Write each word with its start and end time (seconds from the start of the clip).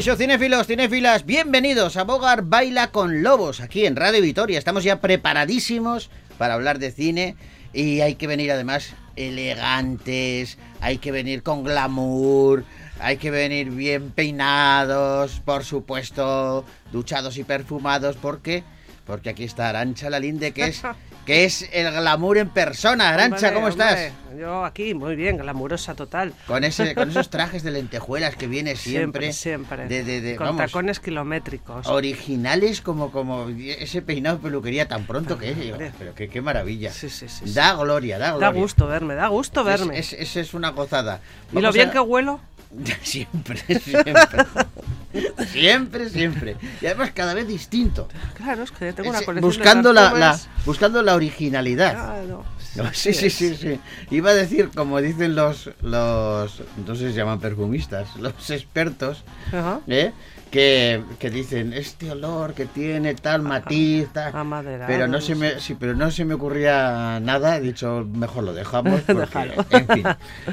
Caixo, 0.00 0.16
cinéfilos, 0.16 0.66
cinéfilas, 0.66 1.26
bienvenidos 1.26 1.98
a 1.98 2.04
Bogar 2.04 2.40
Baila 2.40 2.90
con 2.90 3.22
Lobos, 3.22 3.60
aquí 3.60 3.84
en 3.84 3.96
Radio 3.96 4.22
Vitoria. 4.22 4.58
Estamos 4.58 4.82
ya 4.82 4.98
preparadísimos 5.02 6.08
para 6.38 6.54
hablar 6.54 6.78
de 6.78 6.90
cine 6.90 7.36
y 7.74 8.00
hay 8.00 8.14
que 8.14 8.26
venir 8.26 8.50
además 8.50 8.94
elegantes, 9.16 10.56
hay 10.80 10.96
que 10.96 11.12
venir 11.12 11.42
con 11.42 11.64
glamour, 11.64 12.64
hay 12.98 13.18
que 13.18 13.30
venir 13.30 13.68
bien 13.72 14.10
peinados, 14.10 15.40
por 15.40 15.64
supuesto, 15.66 16.64
duchados 16.92 17.36
y 17.36 17.44
perfumados, 17.44 18.16
porque 18.16 18.64
porque 19.04 19.28
aquí 19.28 19.44
está 19.44 19.68
Arancha 19.68 20.08
Lalinde, 20.08 20.52
que 20.52 20.64
es 20.64 20.80
que 21.26 21.44
es 21.44 21.68
el 21.72 21.90
glamour 21.92 22.38
en 22.38 22.48
persona. 22.48 23.10
Arancha, 23.10 23.52
¿cómo 23.52 23.68
estás? 23.68 24.12
Yo 24.38 24.64
aquí, 24.64 24.94
muy 24.94 25.16
bien, 25.16 25.36
glamurosa 25.36 25.94
total. 25.94 26.32
Con, 26.46 26.64
ese, 26.64 26.94
con 26.94 27.10
esos 27.10 27.30
trajes 27.30 27.62
de 27.62 27.72
lentejuelas 27.72 28.36
que 28.36 28.46
viene 28.46 28.76
siempre. 28.76 29.32
Siempre, 29.32 29.86
De, 29.86 30.36
con 30.36 30.56
tacones 30.56 31.00
kilométricos. 31.00 31.86
Originales 31.86 32.80
como, 32.80 33.10
como 33.10 33.48
ese 33.48 34.02
peinado 34.02 34.36
de 34.36 34.42
peluquería 34.42 34.88
tan 34.88 35.04
pronto 35.04 35.36
que 35.38 35.50
es. 35.50 35.92
pero 35.98 36.14
qué, 36.14 36.28
qué 36.28 36.40
maravilla. 36.40 36.92
Sí, 36.92 37.10
sí, 37.10 37.28
sí, 37.28 37.52
da 37.52 37.74
gloria, 37.74 38.18
da 38.18 38.30
gloria. 38.30 38.52
Da 38.52 38.52
gusto 38.52 38.86
verme, 38.86 39.14
da 39.14 39.28
gusto 39.28 39.64
verme. 39.64 39.98
Es, 39.98 40.12
es, 40.12 40.54
una 40.54 40.70
gozada. 40.70 41.20
¿Y 41.52 41.60
lo 41.60 41.72
bien 41.72 41.90
que 41.90 42.00
huelo? 42.00 42.40
Siempre, 43.02 43.56
siempre. 43.80 44.46
siempre, 45.46 46.08
siempre. 46.08 46.56
Y 46.80 46.86
además 46.86 47.10
cada 47.12 47.34
vez 47.34 47.46
distinto. 47.46 48.08
Claro, 48.34 48.62
es 48.62 48.70
que 48.70 48.92
tengo 48.92 49.10
una 49.10 49.22
colección 49.22 49.50
buscando 49.50 49.88
de 49.90 49.94
la, 49.94 50.38
buscando 50.64 51.02
la 51.02 51.14
originalidad. 51.14 51.92
Claro. 51.92 52.44
sí, 52.92 53.12
sí, 53.12 53.30
sí, 53.30 53.56
sí. 53.56 53.80
Iba 54.10 54.30
a 54.30 54.34
decir, 54.34 54.70
como 54.74 55.00
dicen 55.00 55.34
los, 55.34 55.70
los, 55.82 56.62
entonces 56.76 57.12
se 57.12 57.18
llaman 57.18 57.40
perfumistas, 57.40 58.14
los 58.16 58.50
expertos, 58.50 59.24
¿eh? 59.88 60.12
Que, 60.50 61.02
que, 61.18 61.30
dicen 61.30 61.72
este 61.72 62.10
olor 62.10 62.54
que 62.54 62.66
tiene 62.66 63.14
tal 63.14 63.42
matiz, 63.42 64.08
tal, 64.12 64.32
pero 64.86 65.06
no 65.06 65.20
se 65.20 65.34
me, 65.34 65.60
sí, 65.60 65.76
pero 65.78 65.94
no 65.94 66.10
se 66.10 66.24
me 66.24 66.34
ocurría 66.34 67.20
nada. 67.20 67.56
He 67.56 67.60
dicho 67.60 68.06
mejor 68.12 68.44
lo 68.44 68.52
dejamos, 68.52 69.00
porque, 69.06 69.58
en 69.70 69.86
fin, 69.88 70.04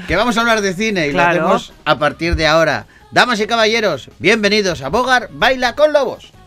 que 0.06 0.16
vamos 0.16 0.36
a 0.36 0.40
hablar 0.40 0.60
de 0.60 0.72
cine 0.74 1.08
y 1.08 1.12
lo 1.12 1.22
hacemos 1.22 1.72
a 1.84 1.98
partir 1.98 2.36
de 2.36 2.46
ahora. 2.46 2.86
Damas 3.10 3.40
y 3.40 3.46
caballeros, 3.46 4.10
bienvenidos 4.18 4.82
a 4.82 4.88
Bogar 4.90 5.30
Baila 5.32 5.74
con 5.74 5.92
Lobos. 5.92 6.37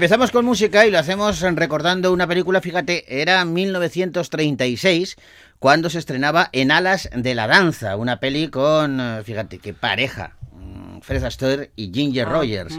Empezamos 0.00 0.30
con 0.30 0.46
música 0.46 0.86
y 0.86 0.90
lo 0.90 0.98
hacemos 0.98 1.42
recordando 1.42 2.10
una 2.10 2.26
película, 2.26 2.62
fíjate, 2.62 3.20
era 3.20 3.44
1936 3.44 5.16
cuando 5.58 5.90
se 5.90 5.98
estrenaba 5.98 6.48
En 6.52 6.70
alas 6.70 7.10
de 7.14 7.34
la 7.34 7.46
danza, 7.46 7.96
una 7.96 8.18
peli 8.18 8.48
con, 8.48 8.98
eh, 8.98 9.22
fíjate, 9.22 9.58
qué 9.58 9.74
pareja, 9.74 10.38
mm, 10.54 11.00
Fred 11.00 11.22
Astaire 11.22 11.72
y 11.76 11.92
Ginger 11.92 12.28
ah, 12.28 12.30
Rogers. 12.30 12.78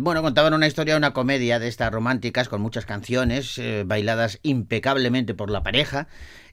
Bueno, 0.00 0.20
contaban 0.20 0.52
una 0.52 0.66
historia, 0.66 0.98
una 0.98 1.14
comedia 1.14 1.58
de 1.58 1.68
estas 1.68 1.90
románticas 1.90 2.50
con 2.50 2.60
muchas 2.60 2.84
canciones 2.84 3.56
eh, 3.56 3.84
bailadas 3.86 4.38
impecablemente 4.42 5.32
por 5.32 5.48
la 5.48 5.62
pareja 5.62 6.08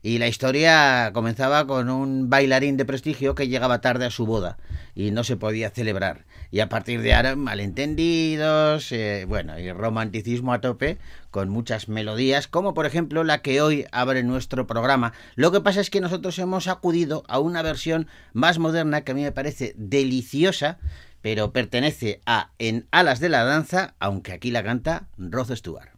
y 0.05 0.19
la 0.19 0.27
historia 0.27 1.09
comenzaba 1.15 1.65
con 1.65 1.89
un 1.89 2.29
bailarín 2.29 2.77
de 2.77 2.85
prestigio 2.85 3.33
que 3.33 3.47
llegaba 3.47 3.81
tarde 3.81 4.05
a 4.05 4.11
su 4.11 4.27
boda 4.27 4.59
y 4.93 5.09
no 5.09 5.23
se 5.23 5.35
podía 5.35 5.71
celebrar. 5.71 6.25
Y 6.51 6.59
a 6.59 6.69
partir 6.69 7.01
de 7.01 7.15
ahora, 7.15 7.35
malentendidos, 7.35 8.91
eh, 8.91 9.25
bueno, 9.27 9.57
y 9.57 9.71
romanticismo 9.71 10.53
a 10.53 10.61
tope, 10.61 10.99
con 11.31 11.49
muchas 11.49 11.89
melodías, 11.89 12.47
como 12.47 12.75
por 12.75 12.85
ejemplo 12.85 13.23
la 13.23 13.41
que 13.41 13.63
hoy 13.63 13.87
abre 13.91 14.21
nuestro 14.21 14.67
programa. 14.67 15.13
Lo 15.33 15.51
que 15.51 15.61
pasa 15.61 15.81
es 15.81 15.89
que 15.89 16.01
nosotros 16.01 16.37
hemos 16.37 16.67
acudido 16.67 17.23
a 17.27 17.39
una 17.39 17.63
versión 17.63 18.05
más 18.31 18.59
moderna 18.59 19.01
que 19.01 19.13
a 19.13 19.15
mí 19.15 19.23
me 19.23 19.31
parece 19.31 19.73
deliciosa, 19.75 20.77
pero 21.23 21.51
pertenece 21.51 22.21
a 22.27 22.51
En 22.59 22.85
Alas 22.91 23.19
de 23.19 23.29
la 23.29 23.43
Danza, 23.43 23.95
aunque 23.97 24.33
aquí 24.33 24.51
la 24.51 24.63
canta 24.63 25.07
Rod 25.17 25.51
Stewart. 25.55 25.89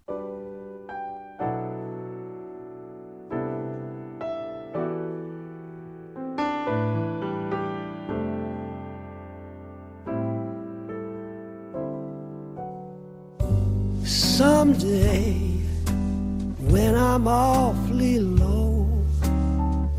Awfully 17.30 18.20
low, 18.20 18.86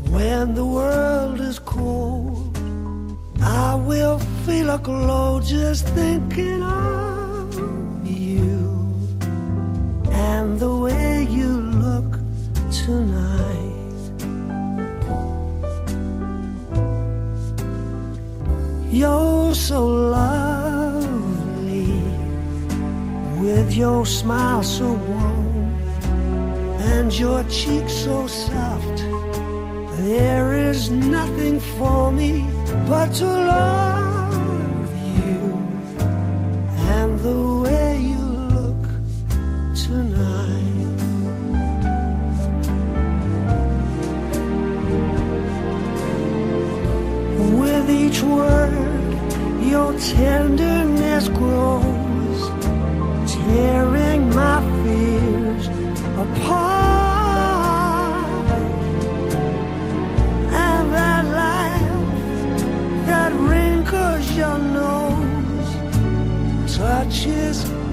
when 0.09 0.55
the 0.55 0.65
world 0.65 1.39
is 1.39 1.59
cold, 1.59 2.57
I 3.39 3.75
will 3.75 4.17
feel 4.47 4.71
a 4.71 4.79
glow 4.79 5.39
just 5.39 5.87
thinking 5.89 6.63
of 6.63 7.53
you 8.03 8.83
and 10.09 10.59
the 10.59 10.75
way 10.75 11.27
you 11.29 11.49
look 11.85 12.17
tonight. 12.71 14.09
You're 18.89 19.53
so 19.53 19.85
lovely 19.85 20.41
with 23.39 23.71
your 23.75 24.07
smile 24.07 24.63
so 24.63 24.93
warm 24.93 25.48
and 26.97 27.13
your 27.17 27.43
cheek 27.43 27.87
so 27.87 28.27
soft. 28.27 28.97
There 30.01 30.53
is 30.69 30.89
nothing 30.89 31.59
for 31.59 32.11
me 32.11 32.47
but 32.87 33.07
to 33.19 33.25
love 33.25 34.89
you 35.19 35.41
and 36.95 37.19
the 37.19 37.39
way 37.63 37.91
you 38.11 38.25
look 38.55 38.83
tonight. 39.85 40.69
With 47.61 47.87
each 48.03 48.21
word, 48.21 49.09
your 49.73 49.91
tenderness 49.99 51.27
grows 51.29 52.41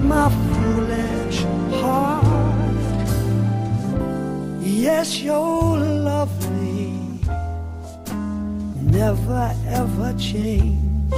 my 0.07 0.29
foolish 0.29 1.39
heart. 1.81 2.25
Yes, 4.61 5.19
you're 5.21 5.77
lovely, 5.77 6.93
never 8.81 9.53
ever 9.67 10.13
change. 10.17 11.13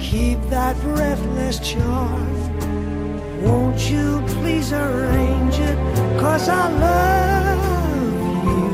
Keep 0.00 0.40
that 0.50 0.76
breathless 0.80 1.58
charm 1.58 2.36
won't 3.46 3.90
you 3.90 4.22
please 4.26 4.72
arrange 4.72 5.58
it? 5.58 5.76
Cause 6.18 6.48
I 6.48 6.68
love 6.86 8.44
you 8.50 8.70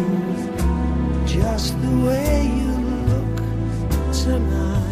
just 1.27 1.81
the 1.83 1.95
way 2.07 2.47
you 2.59 2.73
look 3.11 3.37
tonight. 4.25 4.83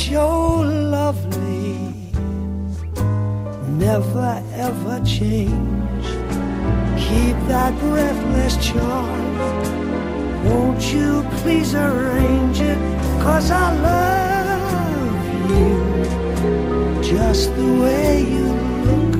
Yes, 0.00 0.10
you're 0.10 0.64
lovely, 0.64 1.76
never 3.76 4.42
ever 4.54 5.00
change. 5.04 6.06
Keep 6.96 7.36
that 7.48 7.78
breathless 7.80 8.56
charm. 8.64 9.38
Won't 10.46 10.92
you 10.92 11.22
please 11.42 11.74
arrange 11.74 12.60
it? 12.60 12.78
Cause 13.20 13.50
I 13.50 13.76
love 13.88 15.24
you 15.50 17.02
just 17.02 17.54
the 17.56 17.72
way 17.82 18.22
you 18.22 18.46
look 18.86 19.12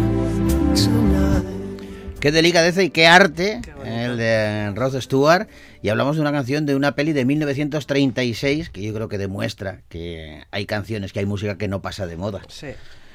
tonight. 0.75 2.21
Qué 2.21 2.33
delicadeza 2.33 2.83
y 2.83 2.91
qué 2.91 3.07
arte 3.07 3.61
Qué 3.63 3.71
¿eh? 3.85 4.05
el 4.05 4.17
de 4.17 4.73
Rod 4.75 4.99
Stewart. 5.01 5.47
Y 5.83 5.89
hablamos 5.89 6.17
de 6.17 6.23
una 6.23 6.33
canción 6.33 6.67
de 6.67 6.77
una 6.77 6.95
peli 6.95 7.13
de 7.13 7.25
1936 7.25 8.69
que 8.71 8.83
yo 8.83 8.93
creo 8.93 9.09
que 9.09 9.17
demuestra 9.17 9.81
que 9.89 10.45
hay 10.51 10.67
canciones, 10.67 11.13
que 11.13 11.21
hay 11.21 11.27
música 11.27 11.57
que 11.57 11.69
no 11.69 11.81
pasa 11.81 12.07
de 12.07 12.17
moda. 12.17 12.43
Sí, 12.49 12.69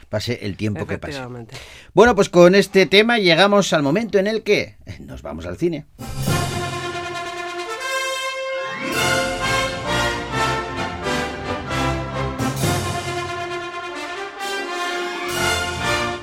Pase 0.10 0.40
el 0.44 0.56
tiempo 0.56 0.86
que 0.86 0.98
pase. 0.98 1.20
Bueno, 1.94 2.16
pues 2.16 2.30
con 2.30 2.56
este 2.56 2.86
tema 2.86 3.18
llegamos 3.18 3.74
al 3.74 3.84
momento 3.84 4.20
en 4.20 4.28
el 4.28 4.44
que 4.44 4.78
nos 5.00 5.22
vamos 5.22 5.46
al 5.46 5.58
cine. 5.58 5.86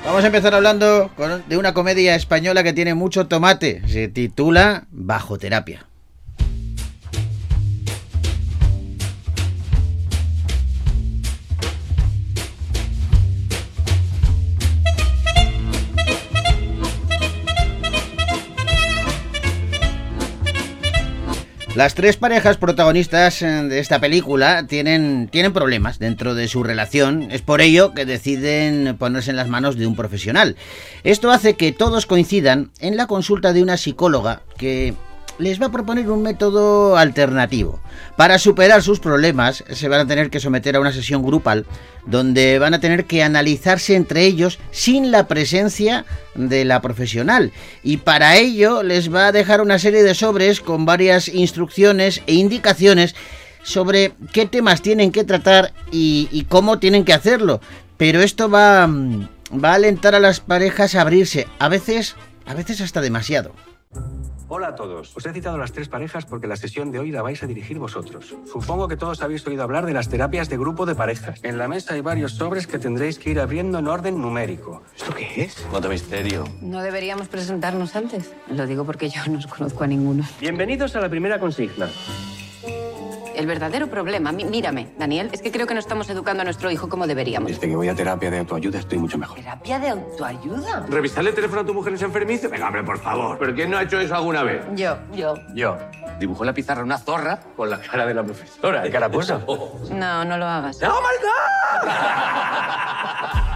Vamos 0.05 0.23
a 0.23 0.27
empezar 0.27 0.53
hablando 0.53 1.09
de 1.47 1.57
una 1.57 1.73
comedia 1.73 2.15
española 2.15 2.63
que 2.63 2.73
tiene 2.73 2.93
mucho 2.93 3.27
tomate. 3.27 3.81
Se 3.87 4.07
titula 4.07 4.87
Bajo 4.91 5.37
Terapia. 5.37 5.87
Las 21.75 21.95
tres 21.95 22.17
parejas 22.17 22.57
protagonistas 22.57 23.41
eh, 23.41 23.47
de 23.47 23.79
esta 23.79 23.99
película 23.99 24.67
tienen, 24.67 25.27
tienen 25.31 25.53
problemas 25.53 25.97
dentro 25.97 26.35
de 26.35 26.47
su 26.47 26.63
relación. 26.63 27.31
Es 27.31 27.41
por 27.41 27.61
ello 27.61 27.95
que 27.95 28.05
deciden 28.05 28.95
ponerse 28.99 29.31
en 29.31 29.37
las 29.37 29.49
manos 29.49 29.75
de 29.75 29.87
un 29.87 29.95
profesional. 29.95 30.55
Esto 31.03 31.31
hace 31.31 31.55
que 31.55 31.71
todos 31.71 32.05
coincidan 32.05 32.69
en 32.79 32.95
la 32.95 33.07
consulta 33.07 33.53
de 33.53 33.63
una 33.63 33.77
psicóloga 33.77 34.43
que 34.55 34.93
les 35.39 35.61
va 35.61 35.67
a 35.67 35.71
proponer 35.71 36.09
un 36.09 36.21
método 36.21 36.97
alternativo. 36.97 37.79
Para 38.15 38.39
superar 38.39 38.83
sus 38.83 38.99
problemas 38.99 39.63
se 39.71 39.89
van 39.89 40.01
a 40.01 40.07
tener 40.07 40.29
que 40.29 40.39
someter 40.39 40.75
a 40.75 40.79
una 40.79 40.91
sesión 40.91 41.23
grupal 41.23 41.65
donde 42.05 42.59
van 42.59 42.73
a 42.73 42.79
tener 42.79 43.05
que 43.05 43.23
analizarse 43.23 43.95
entre 43.95 44.25
ellos 44.25 44.59
sin 44.71 45.11
la 45.11 45.27
presencia 45.27 46.05
de 46.35 46.65
la 46.65 46.81
profesional. 46.81 47.51
Y 47.83 47.97
para 47.97 48.37
ello 48.37 48.83
les 48.83 49.13
va 49.13 49.27
a 49.27 49.31
dejar 49.31 49.61
una 49.61 49.79
serie 49.79 50.03
de 50.03 50.15
sobres 50.15 50.61
con 50.61 50.85
varias 50.85 51.27
instrucciones 51.27 52.21
e 52.27 52.35
indicaciones 52.35 53.15
sobre 53.63 54.13
qué 54.31 54.45
temas 54.45 54.81
tienen 54.81 55.11
que 55.11 55.23
tratar 55.23 55.73
y, 55.91 56.45
cómo 56.49 56.79
tienen 56.79 57.05
que 57.05 57.13
hacerlo. 57.13 57.61
Pero 57.97 58.21
esto 58.21 58.49
va, 58.49 58.87
va 58.87 59.71
a 59.71 59.75
alentar 59.75 60.15
a 60.15 60.19
las 60.19 60.41
parejas 60.41 60.95
a 60.95 61.01
abrirse, 61.01 61.47
a 61.59 61.69
veces, 61.69 62.15
a 62.45 62.53
veces 62.53 62.81
hasta 62.81 63.01
demasiado. 63.01 63.53
Hola 64.49 64.67
a 64.67 64.75
todos. 64.75 65.15
Os 65.15 65.25
he 65.25 65.33
citado 65.33 65.57
las 65.57 65.71
tres 65.71 65.87
parejas 65.89 66.25
porque 66.25 66.47
la 66.47 66.55
sesión 66.55 66.91
de 66.91 66.99
hoy 66.99 67.11
la 67.11 67.21
vais 67.21 67.41
a 67.43 67.47
dirigir 67.47 67.79
vosotros. 67.79 68.35
Supongo 68.51 68.87
que 68.87 68.97
todos 68.97 69.21
habéis 69.21 69.45
oído 69.47 69.63
hablar 69.63 69.85
de 69.85 69.93
las 69.93 70.09
terapias 70.09 70.49
de 70.49 70.57
grupo 70.57 70.85
de 70.85 70.95
parejas. 70.95 71.39
En 71.43 71.57
la 71.57 71.67
mesa 71.67 71.93
hay 71.93 72.01
varios 72.01 72.33
sobres 72.33 72.67
que 72.67 72.77
tendréis 72.77 73.17
que 73.17 73.31
ir 73.31 73.39
abriendo 73.39 73.79
en 73.79 73.87
orden 73.87 74.21
numérico. 74.21 74.83
¿Esto 74.95 75.13
qué 75.15 75.43
es? 75.43 75.65
Cuánto 75.71 75.89
misterio. 75.89 76.43
No 76.61 76.81
deberíamos 76.81 77.27
presentarnos 77.27 77.95
antes. 77.95 78.33
Lo 78.49 78.67
digo 78.67 78.85
porque 78.85 79.09
yo 79.09 79.21
no 79.29 79.39
os 79.39 79.47
conozco 79.47 79.83
a 79.83 79.87
ninguno. 79.87 80.23
Bienvenidos 80.39 80.95
a 80.95 81.01
la 81.01 81.09
primera 81.09 81.39
consigna. 81.39 81.87
El 83.43 83.47
verdadero 83.47 83.87
problema, 83.87 84.31
mírame, 84.31 84.87
Daniel, 84.97 85.29
es 85.33 85.41
que 85.41 85.51
creo 85.51 85.67
que 85.67 85.73
no 85.73 85.81
estamos 85.81 86.09
educando 86.09 86.39
a 86.39 86.43
nuestro 86.45 86.71
hijo 86.71 86.87
como 86.87 87.05
deberíamos. 87.07 87.51
Desde 87.51 87.67
que 87.67 87.75
voy 87.75 87.89
a 87.89 87.93
terapia 87.93 88.31
de 88.31 88.39
autoayuda 88.39 88.79
estoy 88.79 88.97
mucho 88.99 89.17
mejor. 89.17 89.35
¿Terapia 89.37 89.79
de 89.79 89.89
autoayuda? 89.89 90.85
¿Revisarle 90.87 91.31
el 91.31 91.35
teléfono 91.35 91.59
a 91.59 91.65
tu 91.65 91.73
mujer 91.73 91.91
es 91.91 92.01
enfermizo? 92.03 92.49
Venga, 92.49 92.67
hombre, 92.67 92.83
por 92.85 92.97
favor. 92.99 93.37
¿Pero 93.37 93.53
quién 93.53 93.69
no 93.69 93.77
ha 93.77 93.83
hecho 93.83 93.99
eso 93.99 94.15
alguna 94.15 94.43
vez? 94.43 94.63
Yo, 94.75 94.95
yo. 95.13 95.33
Yo. 95.53 95.77
Dibujó 96.21 96.43
en 96.43 96.47
la 96.47 96.53
pizarra 96.53 96.83
una 96.83 96.97
zorra 96.97 97.37
con 97.57 97.69
la 97.69 97.81
cara 97.81 98.05
de 98.05 98.13
la 98.13 98.23
profesora. 98.23 98.81
¿Qué 98.81 98.89
cara 98.91 99.09
puso? 99.11 99.41
No, 99.91 100.23
no 100.23 100.37
lo 100.37 100.45
hagas. 100.45 100.79
¡Oh, 100.81 101.01
my 101.01 101.83
God! 101.83 101.89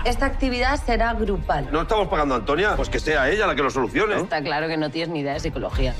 Esta 0.03 0.25
actividad 0.25 0.77
será 0.85 1.13
grupal. 1.13 1.69
¿No 1.71 1.83
estamos 1.83 2.09
pagando 2.09 2.35
a 2.35 2.39
Antonia? 2.39 2.75
Pues 2.75 2.89
que 2.89 2.99
sea 2.99 3.29
ella 3.29 3.47
la 3.47 3.55
que 3.55 3.63
lo 3.63 3.69
solucione. 3.69 4.17
Está 4.17 4.41
claro 4.41 4.67
que 4.67 4.75
no 4.75 4.89
tienes 4.89 5.07
ni 5.09 5.21
idea 5.21 5.31
de 5.33 5.39
psicología. 5.39 5.95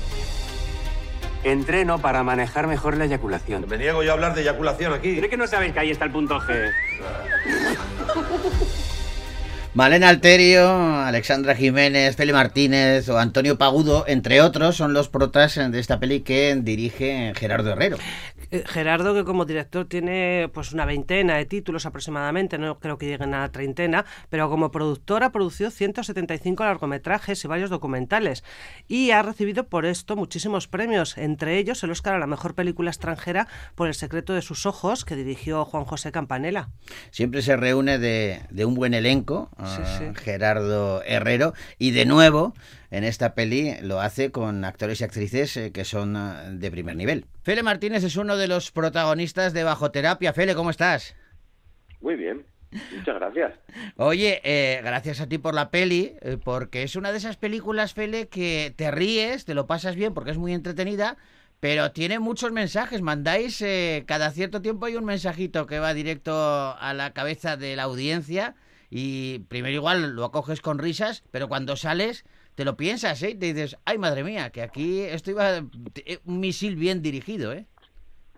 Entreno 1.44 1.98
para 1.98 2.22
manejar 2.22 2.66
mejor 2.66 2.96
la 2.96 3.04
eyaculación. 3.04 3.66
Me 3.68 3.78
niego 3.78 4.02
yo 4.02 4.10
a 4.10 4.14
hablar 4.14 4.34
de 4.34 4.42
eyaculación 4.42 4.92
aquí. 4.92 5.16
¿Cree 5.16 5.30
que 5.30 5.36
no 5.36 5.46
sabéis 5.46 5.72
que 5.72 5.80
ahí 5.80 5.90
está 5.90 6.04
el 6.04 6.10
punto 6.10 6.40
G? 6.40 6.72
Malena 9.78 10.08
Alterio, 10.08 10.68
Alexandra 10.72 11.54
Jiménez, 11.54 12.16
Feli 12.16 12.32
Martínez 12.32 13.08
o 13.10 13.16
Antonio 13.16 13.58
Pagudo, 13.58 14.04
entre 14.08 14.40
otros, 14.40 14.74
son 14.74 14.92
los 14.92 15.08
protas 15.08 15.54
de 15.54 15.78
esta 15.78 16.00
peli 16.00 16.22
que 16.22 16.58
dirige 16.60 17.32
Gerardo 17.36 17.70
Herrero. 17.70 17.96
Eh, 18.50 18.64
Gerardo, 18.66 19.14
que 19.14 19.24
como 19.24 19.44
director 19.44 19.86
tiene 19.86 20.50
pues 20.52 20.72
una 20.72 20.84
veintena 20.84 21.36
de 21.36 21.44
títulos 21.44 21.86
aproximadamente, 21.86 22.58
no 22.58 22.80
creo 22.80 22.98
que 22.98 23.06
lleguen 23.06 23.34
a 23.34 23.42
la 23.42 23.52
treintena, 23.52 24.04
pero 24.30 24.50
como 24.50 24.72
productor 24.72 25.22
ha 25.22 25.30
producido 25.30 25.70
175 25.70 26.64
largometrajes 26.64 27.44
y 27.44 27.46
varios 27.46 27.70
documentales 27.70 28.42
y 28.88 29.12
ha 29.12 29.22
recibido 29.22 29.68
por 29.68 29.86
esto 29.86 30.16
muchísimos 30.16 30.66
premios, 30.66 31.16
entre 31.18 31.56
ellos 31.56 31.84
el 31.84 31.92
Oscar 31.92 32.14
a 32.14 32.18
la 32.18 32.26
mejor 32.26 32.54
película 32.54 32.90
extranjera 32.90 33.46
por 33.76 33.86
El 33.86 33.94
secreto 33.94 34.32
de 34.32 34.42
sus 34.42 34.66
ojos, 34.66 35.04
que 35.04 35.14
dirigió 35.14 35.64
Juan 35.64 35.84
José 35.84 36.10
Campanella. 36.10 36.70
Siempre 37.12 37.42
se 37.42 37.56
reúne 37.56 37.98
de, 37.98 38.40
de 38.50 38.64
un 38.64 38.74
buen 38.74 38.94
elenco, 38.94 39.50
Sí, 39.68 39.82
sí. 39.98 40.04
Gerardo 40.14 41.02
Herrero, 41.04 41.54
y 41.78 41.90
de 41.92 42.06
nuevo 42.06 42.54
en 42.90 43.04
esta 43.04 43.34
peli 43.34 43.74
lo 43.82 44.00
hace 44.00 44.30
con 44.30 44.64
actores 44.64 45.00
y 45.00 45.04
actrices 45.04 45.56
eh, 45.56 45.72
que 45.72 45.84
son 45.84 46.16
ah, 46.16 46.50
de 46.50 46.70
primer 46.70 46.96
nivel. 46.96 47.26
Fele 47.42 47.62
Martínez 47.62 48.04
es 48.04 48.16
uno 48.16 48.36
de 48.36 48.48
los 48.48 48.70
protagonistas 48.70 49.52
de 49.52 49.64
Bajo 49.64 49.90
Terapia. 49.90 50.32
Fele, 50.32 50.54
¿cómo 50.54 50.70
estás? 50.70 51.14
Muy 52.00 52.16
bien, 52.16 52.44
muchas 52.96 53.16
gracias. 53.16 53.52
Oye, 53.96 54.40
eh, 54.44 54.80
gracias 54.82 55.20
a 55.20 55.28
ti 55.28 55.38
por 55.38 55.54
la 55.54 55.70
peli, 55.70 56.14
eh, 56.20 56.38
porque 56.42 56.82
es 56.82 56.96
una 56.96 57.12
de 57.12 57.18
esas 57.18 57.36
películas, 57.36 57.94
Fele, 57.94 58.28
que 58.28 58.72
te 58.76 58.90
ríes, 58.90 59.44
te 59.44 59.54
lo 59.54 59.66
pasas 59.66 59.96
bien 59.96 60.14
porque 60.14 60.30
es 60.30 60.38
muy 60.38 60.52
entretenida, 60.52 61.16
pero 61.60 61.90
tiene 61.92 62.18
muchos 62.20 62.52
mensajes. 62.52 63.02
Mandáis, 63.02 63.60
eh, 63.62 64.04
cada 64.06 64.30
cierto 64.30 64.62
tiempo 64.62 64.86
hay 64.86 64.96
un 64.96 65.04
mensajito 65.04 65.66
que 65.66 65.80
va 65.80 65.92
directo 65.94 66.32
a 66.34 66.94
la 66.94 67.12
cabeza 67.12 67.56
de 67.56 67.74
la 67.76 67.84
audiencia 67.84 68.54
y 68.90 69.40
primero 69.40 69.74
igual 69.74 70.14
lo 70.14 70.24
acoges 70.24 70.60
con 70.60 70.78
risas, 70.78 71.24
pero 71.30 71.48
cuando 71.48 71.76
sales 71.76 72.24
te 72.54 72.64
lo 72.64 72.76
piensas, 72.76 73.22
¿eh? 73.22 73.36
Te 73.38 73.52
dices, 73.52 73.76
ay 73.84 73.98
madre 73.98 74.24
mía, 74.24 74.50
que 74.50 74.62
aquí 74.62 75.00
esto 75.02 75.30
iba 75.30 75.58
eh, 75.58 76.18
un 76.24 76.40
misil 76.40 76.76
bien 76.76 77.02
dirigido, 77.02 77.52
¿eh? 77.52 77.66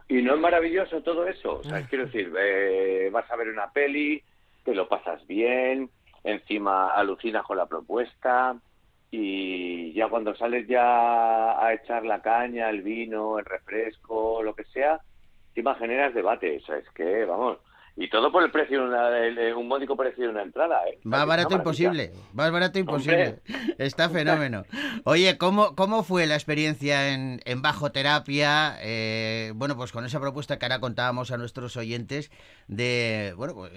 ¿Y 0.09 0.23
no 0.23 0.35
es 0.35 0.40
maravilloso 0.40 1.02
todo 1.02 1.26
eso? 1.28 1.61
O 1.61 1.62
sea, 1.64 1.87
quiero 1.87 2.07
decir, 2.07 2.33
eh, 2.37 3.09
vas 3.12 3.30
a 3.30 3.37
ver 3.37 3.49
una 3.49 3.73
peli, 3.73 4.23
te 4.64 4.75
lo 4.75 4.88
pasas 4.88 5.25
bien, 5.26 5.88
encima 6.25 6.88
alucinas 6.88 7.45
con 7.45 7.57
la 7.57 7.66
propuesta 7.66 8.57
y 9.11 9.92
ya 9.92 10.09
cuando 10.09 10.35
sales 10.35 10.66
ya 10.69 11.64
a 11.64 11.73
echar 11.75 12.04
la 12.04 12.23
caña, 12.23 12.71
el 12.71 12.83
vino, 12.83 13.38
el 13.38 13.45
refresco, 13.45 14.42
lo 14.42 14.54
que 14.54 14.64
sea, 14.64 15.00
encima 15.49 15.75
generas 15.76 16.14
debate. 16.14 16.59
O 16.59 16.66
sea, 16.66 16.76
es 16.76 16.90
que, 16.90 17.25
vamos, 17.25 17.59
Y 17.97 18.09
todo 18.09 18.33
por 18.33 18.43
el 18.43 18.51
precio 18.51 18.81
de 18.81 18.89
una, 18.89 19.57
un 19.59 19.69
módico 19.69 19.97
precio 19.97 20.25
de 20.25 20.31
una 20.31 20.43
entrada, 20.43 20.81
¿eh? 20.89 20.99
Más 21.05 21.27
barato 21.27 21.55
imposible, 21.55 22.13
más 22.33 22.51
barato 22.51 22.79
imposible. 22.79 23.41
Hombre. 23.49 23.75
Está 23.79 24.09
fenómeno. 24.09 24.65
Oye, 25.05 25.37
¿cómo, 25.37 25.75
cómo 25.75 26.03
fue 26.03 26.27
la 26.27 26.35
experiencia 26.35 27.13
en, 27.13 27.41
en 27.45 27.63
Bajo 27.63 27.93
Terapia? 27.93 28.77
Eh, 28.81 29.53
bueno, 29.55 29.77
pues 29.77 29.93
con 29.93 30.07
esa 30.07 30.21
propuesta 30.21 30.59
que 30.59 30.65
ahora 30.65 30.81
contábamos 30.81 31.31
a 31.31 31.37
nuestros 31.37 31.77
oyentes 31.77 32.31
de, 32.69 33.35
bueno, 33.37 33.55
pues, 33.55 33.73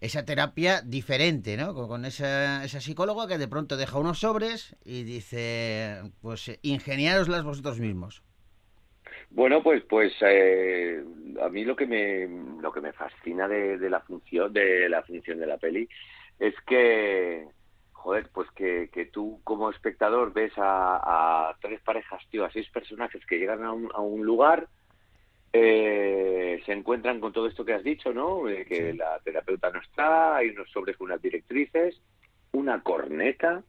esa 0.00 0.24
terapia 0.24 0.80
diferente, 0.82 1.56
¿no? 1.56 1.74
Con, 1.74 1.88
con 1.88 2.04
esa, 2.04 2.64
esa 2.64 2.80
psicóloga 2.80 3.28
que 3.28 3.38
de 3.38 3.48
pronto 3.48 3.76
deja 3.76 3.98
unos 3.98 4.20
sobres 4.20 4.74
y 4.84 5.04
dice, 5.04 6.02
pues 6.20 6.50
ingeniároslas 6.62 7.44
vosotros 7.44 7.78
mismos. 7.78 8.22
Bueno, 9.34 9.62
pues, 9.62 9.82
pues 9.84 10.12
eh, 10.20 11.02
a 11.40 11.48
mí 11.48 11.64
lo 11.64 11.74
que 11.74 11.86
me 11.86 12.28
lo 12.60 12.70
que 12.70 12.80
me 12.80 12.92
fascina 12.92 13.48
de, 13.48 13.78
de 13.78 13.90
la 13.90 14.00
función 14.00 14.52
de 14.52 14.88
la 14.88 15.02
función 15.02 15.38
de 15.38 15.46
la 15.46 15.56
peli 15.56 15.88
es 16.38 16.54
que 16.66 17.46
joder, 18.02 18.28
pues 18.34 18.50
que, 18.50 18.90
que 18.92 19.06
tú 19.06 19.40
como 19.44 19.70
espectador 19.70 20.32
ves 20.32 20.52
a, 20.56 21.48
a 21.50 21.56
tres 21.60 21.80
parejas, 21.82 22.20
tío, 22.30 22.44
a 22.44 22.50
seis 22.50 22.68
personajes 22.70 23.24
que 23.26 23.38
llegan 23.38 23.62
a 23.62 23.72
un, 23.72 23.90
a 23.94 24.00
un 24.00 24.24
lugar, 24.24 24.66
eh, 25.52 26.60
se 26.66 26.72
encuentran 26.72 27.20
con 27.20 27.32
todo 27.32 27.46
esto 27.46 27.64
que 27.64 27.74
has 27.74 27.84
dicho, 27.84 28.12
¿no? 28.12 28.48
Eh, 28.48 28.64
que 28.66 28.92
la 28.94 29.20
terapeuta 29.20 29.70
no 29.70 29.80
está, 29.80 30.36
hay 30.36 30.48
unos 30.48 30.68
sobres 30.70 30.96
con 30.96 31.06
unas 31.06 31.22
directrices, 31.22 32.00
una 32.50 32.82
corneta, 32.82 33.62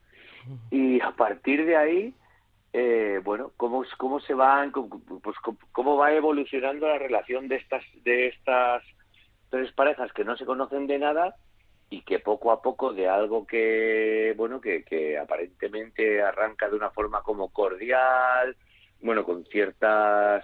y 0.72 1.00
a 1.00 1.12
partir 1.12 1.66
de 1.66 1.78
ahí 1.78 2.14
eh, 2.74 3.22
bueno, 3.24 3.52
cómo, 3.56 3.84
cómo 3.98 4.20
se 4.20 4.34
van, 4.34 4.72
pues 4.72 5.38
cómo, 5.72 5.96
va 5.98 6.12
evolucionando 6.14 6.88
la 6.88 6.98
relación 6.98 7.48
de 7.48 7.58
estas, 7.58 7.84
de 8.04 8.28
estas 8.28 8.84
tres 9.50 9.72
parejas 9.74 10.12
que 10.14 10.26
no 10.26 10.36
se 10.36 10.46
conocen 10.46 10.88
de 10.88 10.98
nada 10.98 11.36
y 11.92 12.02
que 12.02 12.18
poco 12.18 12.52
a 12.52 12.64
poco 12.64 12.92
de 12.92 13.08
algo 13.08 13.46
que, 13.46 14.34
bueno, 14.36 14.60
que, 14.60 14.84
que 14.84 15.20
aparentemente 15.20 16.24
arranca 16.24 16.68
de 16.68 16.76
una 16.76 16.90
forma 16.90 17.22
como 17.22 17.50
cordial, 17.50 18.56
bueno, 19.02 19.24
con 19.24 19.46
ciertas 19.46 20.44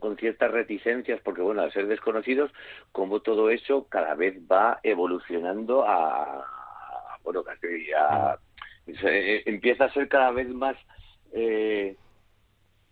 con 0.00 0.16
ciertas 0.16 0.50
reticencias, 0.50 1.20
porque 1.20 1.42
bueno, 1.42 1.62
al 1.62 1.72
ser 1.72 1.86
desconocidos, 1.86 2.50
como 2.92 3.20
todo 3.20 3.50
eso 3.50 3.86
cada 3.88 4.14
vez 4.14 4.36
va 4.50 4.80
evolucionando 4.82 5.84
a, 5.86 6.44
bueno, 7.22 7.44
casi 7.44 7.92
a, 7.92 8.36
se- 9.00 9.48
empieza 9.48 9.84
a 9.84 9.92
ser 9.92 10.08
cada 10.08 10.32
vez 10.32 10.48
más 10.48 10.76
eh, 11.32 11.96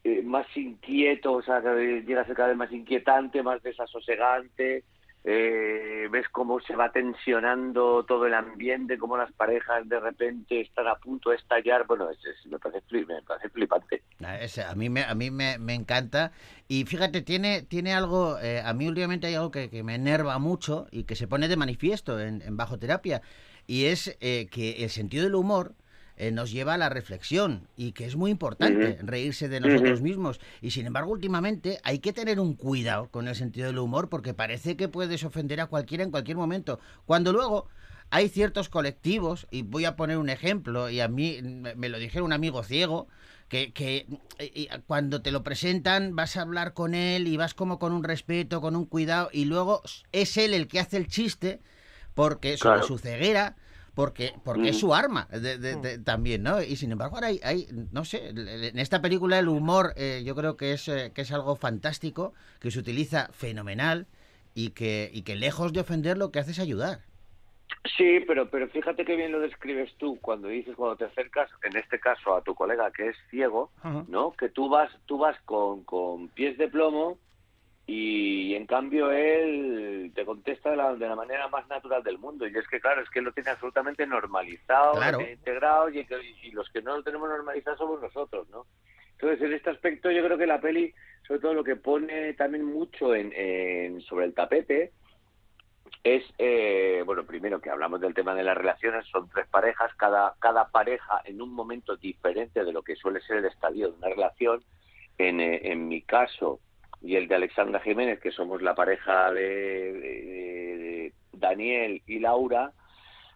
eh, 0.04 0.23
más 0.23 0.47
inquieto, 0.56 1.35
o 1.35 1.42
sea, 1.42 1.61
llega 1.61 2.23
a 2.23 2.26
ser 2.26 2.35
cada 2.35 2.49
vez 2.49 2.56
más 2.56 2.73
inquietante, 2.73 3.42
más 3.42 3.62
desasosegante. 3.62 4.85
eh, 5.23 6.09
ves 6.11 6.26
cómo 6.30 6.61
se 6.61 6.75
va 6.75 6.90
tensionando 6.90 8.04
todo 8.04 8.26
el 8.26 8.32
ambiente, 8.32 8.97
cómo 8.97 9.18
las 9.18 9.30
parejas 9.32 9.87
de 9.87 10.00
repente 10.00 10.62
están 10.62 10.88
a 10.88 10.94
punto 10.94 11.28
de 11.28 11.37
estallar. 11.37 11.87
Bueno, 11.87 12.09
es, 12.09 12.18
me, 12.47 12.59
parece, 12.59 12.82
fli- 12.88 13.06
me 13.06 13.20
parece 13.23 13.50
flipante. 13.50 14.02
A 14.25 14.75
mí 14.75 14.88
me, 14.88 15.04
a 15.04 15.14
mí 15.14 15.30
me, 15.30 15.59
me 15.59 15.75
encanta. 15.75 16.32
Y 16.68 16.85
fíjate, 16.87 17.20
tiene, 17.20 17.61
tiene 17.61 17.92
algo, 17.92 18.38
a 18.64 18.73
mí 18.73 18.88
últimamente 18.88 19.26
hay 19.26 19.35
algo 19.35 19.50
que, 19.50 19.68
me 19.82 19.94
enerva 19.94 20.38
mucho 20.38 20.87
y 20.90 21.04
que 21.04 21.16
se 21.16 21.28
pone 21.28 21.49
de 21.49 21.56
manifiesto 21.56 22.18
en, 22.18 22.40
en 22.40 22.56
Bajo 22.56 22.78
Terapia. 22.78 23.20
Y 23.66 23.85
es 23.87 24.16
que 24.20 24.76
el 24.78 24.88
sentido 24.88 25.25
del 25.25 25.35
humor 25.35 25.75
eh, 26.20 26.32
nos 26.32 26.52
lleva 26.52 26.74
a 26.74 26.78
la 26.78 26.90
reflexión 26.90 27.66
y 27.78 27.92
que 27.92 28.04
es 28.04 28.14
muy 28.14 28.30
importante 28.30 28.98
reírse 29.00 29.48
de 29.48 29.58
nosotros 29.58 30.02
mismos. 30.02 30.38
Y 30.60 30.72
sin 30.72 30.84
embargo, 30.84 31.12
últimamente 31.12 31.80
hay 31.82 32.00
que 32.00 32.12
tener 32.12 32.38
un 32.40 32.52
cuidado 32.52 33.08
con 33.08 33.26
el 33.26 33.34
sentido 33.34 33.68
del 33.68 33.78
humor 33.78 34.10
porque 34.10 34.34
parece 34.34 34.76
que 34.76 34.86
puedes 34.86 35.24
ofender 35.24 35.62
a 35.62 35.66
cualquiera 35.66 36.04
en 36.04 36.10
cualquier 36.10 36.36
momento. 36.36 36.78
Cuando 37.06 37.32
luego 37.32 37.68
hay 38.10 38.28
ciertos 38.28 38.68
colectivos, 38.68 39.46
y 39.50 39.62
voy 39.62 39.86
a 39.86 39.96
poner 39.96 40.18
un 40.18 40.28
ejemplo, 40.28 40.90
y 40.90 41.00
a 41.00 41.08
mí 41.08 41.40
me, 41.42 41.88
lo 41.88 41.98
dijeron 41.98 42.26
un 42.26 42.32
amigo 42.34 42.62
ciego, 42.64 43.08
que, 43.48 43.72
que 43.72 44.06
cuando 44.86 45.22
te 45.22 45.30
lo 45.30 45.42
presentan 45.42 46.14
vas 46.14 46.36
a 46.36 46.42
hablar 46.42 46.74
con 46.74 46.94
él 46.94 47.28
y 47.28 47.38
vas 47.38 47.54
como 47.54 47.78
con 47.78 47.92
un 47.92 48.04
respeto, 48.04 48.60
con 48.60 48.76
un 48.76 48.84
cuidado, 48.84 49.30
y 49.32 49.46
luego 49.46 49.80
es 50.12 50.36
él 50.36 50.52
el 50.52 50.68
que 50.68 50.80
hace 50.80 50.98
el 50.98 51.08
chiste 51.08 51.60
porque 52.12 52.58
sobre 52.58 52.74
Claro. 52.74 52.86
su 52.88 52.98
ceguera, 52.98 53.56
porque, 53.94 54.32
porque 54.44 54.68
es 54.70 54.76
Mm. 54.76 54.80
su 54.80 54.94
arma 54.94 55.26
de- 55.30 55.59
de- 55.59 55.76
de- 55.76 55.99
también, 55.99 56.42
¿no? 56.42 56.62
Y 56.62 56.76
sin 56.76 56.92
embargo 56.92 57.16
ahora 57.16 57.28
hay, 57.28 57.40
hay, 57.42 57.66
no 57.92 58.04
sé, 58.04 58.28
en 58.28 58.78
esta 58.78 59.00
película 59.02 59.38
el 59.38 59.49
humor 59.49 59.92
eh, 59.97 60.23
yo 60.25 60.35
creo 60.35 60.56
que 60.56 60.73
es, 60.73 60.88
eh, 60.88 61.12
que 61.14 61.23
es 61.23 61.32
algo 61.32 61.56
fantástico, 61.56 62.32
que 62.61 62.70
se 62.70 62.78
utiliza 62.78 63.28
fenomenal 63.32 64.06
y 64.54 64.70
que, 64.70 65.11
y 65.12 65.23
que 65.23 65.37
lejos 65.37 65.73
de 65.73 65.80
ofender 65.80 66.18
lo 66.18 66.30
que 66.30 66.38
hace 66.38 66.52
es 66.52 66.59
ayudar. 66.59 67.00
Sí, 67.97 68.18
pero, 68.26 68.50
pero 68.50 68.68
fíjate 68.68 69.04
que 69.04 69.16
bien 69.16 69.32
lo 69.32 69.40
describes 69.40 69.90
tú 69.97 70.18
cuando 70.20 70.49
dices, 70.49 70.75
cuando 70.76 70.97
te 70.97 71.04
acercas, 71.04 71.49
en 71.62 71.76
este 71.76 71.99
caso 71.99 72.35
a 72.35 72.42
tu 72.42 72.54
colega 72.54 72.90
que 72.90 73.09
es 73.09 73.16
ciego, 73.30 73.70
¿no? 74.09 74.32
Que 74.32 74.49
tú 74.50 74.68
vas, 74.68 74.90
tú 75.06 75.18
vas 75.18 75.37
con, 75.47 75.85
con 75.85 76.28
pies 76.28 76.59
de 76.59 76.68
plomo 76.68 77.16
y 77.92 78.54
en 78.54 78.66
cambio 78.66 79.11
él 79.11 80.12
te 80.14 80.25
contesta 80.25 80.70
de 80.70 80.76
la, 80.76 80.94
de 80.94 81.09
la 81.09 81.16
manera 81.16 81.49
más 81.49 81.66
natural 81.66 82.04
del 82.04 82.18
mundo. 82.18 82.47
Y 82.47 82.56
es 82.56 82.68
que, 82.68 82.78
claro, 82.80 83.02
es 83.02 83.11
que 83.11 83.20
lo 83.20 83.32
tiene 83.32 83.50
absolutamente 83.50 84.06
normalizado, 84.06 84.94
Claro. 84.94 85.18
tiene 85.18 85.32
integrado 85.32 85.88
y, 85.90 86.06
y 86.42 86.52
los 86.52 86.68
que 86.70 86.82
no 86.82 86.97
lo 86.99 87.02
tenemos 87.02 87.28
normalizado 87.28 87.76
somos 87.78 88.00
nosotros, 88.00 88.49
¿no? 88.50 88.66
Entonces, 89.14 89.42
en 89.42 89.54
este 89.54 89.70
aspecto 89.70 90.09
yo 90.12 90.25
creo 90.25 90.38
que 90.38 90.47
la 90.47 90.61
peli, 90.61 90.94
sobre 91.26 91.40
todo 91.40 91.52
lo 91.52 91.64
que 91.64 91.75
pone 91.75 92.32
también 92.35 92.64
mucho 92.64 93.12
en, 93.12 93.32
en- 93.35 94.00
sobre 94.02 94.26
el 94.26 94.35
tapete, 94.35 94.92
es, 96.04 96.23
eh, 96.38 97.02
bueno, 97.04 97.25
primero 97.25 97.61
que 97.61 97.70
hablamos 97.70 98.00
del 98.00 98.14
tema 98.14 98.37
de 98.37 98.44
las 98.44 98.56
relaciones, 98.56 99.04
son 99.06 99.28
tres 99.30 99.49
parejas, 99.49 99.92
cada, 99.97 100.37
cada 100.38 100.68
pareja 100.68 101.23
en 101.25 101.42
un 101.42 101.52
momento 101.52 101.97
diferente 101.97 102.64
de 102.64 102.73
lo 102.73 102.82
que 102.85 102.94
suele 102.94 103.20
ser 103.23 103.38
el 103.38 103.47
estadio 103.47 103.88
de 103.90 103.99
una 103.99 104.09
relación. 104.11 104.62
En, 105.18 105.40
eh, 105.40 105.61
en 105.73 105.88
mi 105.88 106.02
caso 106.02 106.61
y 107.02 107.16
el 107.16 107.28
de 107.28 107.35
Alexandra 107.37 107.80
Jiménez, 107.80 108.21
que 108.21 108.30
somos 108.30 108.61
la 108.62 108.75
pareja 108.75 109.33
de, 109.33 109.42
de- 109.92 110.00
de 110.00 111.12
Daniel 111.33 112.02
y 112.07 112.19
Laura, 112.19 112.73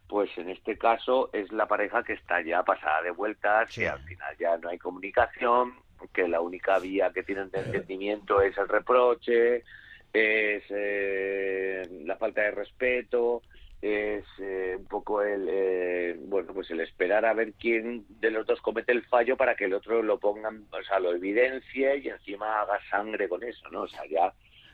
pues 0.08 0.30
en 0.36 0.50
este 0.50 0.76
caso 0.76 1.30
es 1.32 1.50
la 1.52 1.66
pareja 1.66 2.02
que 2.02 2.12
está 2.12 2.42
ya 2.42 2.62
pasada 2.62 3.02
de 3.02 3.10
vueltas, 3.10 3.72
Sí. 3.72 3.80
que 3.82 3.88
al 3.88 4.00
final 4.00 4.36
ya 4.38 4.56
no 4.58 4.68
hay 4.68 4.78
comunicación, 4.78 5.74
que 6.12 6.28
la 6.28 6.40
única 6.42 6.78
vía 6.78 7.10
que 7.12 7.22
tienen 7.22 7.50
de 7.50 7.60
entendimiento 7.60 8.42
es 8.42 8.56
el 8.58 8.68
reproche, 8.68 9.64
es 10.12 10.62
eh, 10.68 11.82
la 12.04 12.16
falta 12.16 12.42
de 12.42 12.50
respeto, 12.50 13.42
es 13.86 14.24
eh, 14.38 14.76
un 14.78 14.86
poco 14.86 15.20
el 15.20 15.46
eh, 15.50 16.16
bueno 16.18 16.54
pues 16.54 16.70
el 16.70 16.80
esperar 16.80 17.26
a 17.26 17.34
ver 17.34 17.52
quién 17.52 18.06
de 18.20 18.30
los 18.30 18.46
dos 18.46 18.60
comete 18.62 18.92
el 18.92 19.02
fallo 19.04 19.36
para 19.36 19.54
que 19.56 19.66
el 19.66 19.74
otro 19.74 20.02
lo 20.02 20.18
pongan, 20.18 20.64
o 20.72 20.82
sea, 20.84 20.98
lo 21.00 21.12
evidencie 21.14 21.98
y 21.98 22.08
encima 22.08 22.60
haga 22.62 22.78
sangre 22.90 23.28
con 23.28 23.42
eso, 23.44 23.68
¿no? 23.70 23.82
O 23.82 23.88
sea, 23.88 24.00
ya 24.10 24.32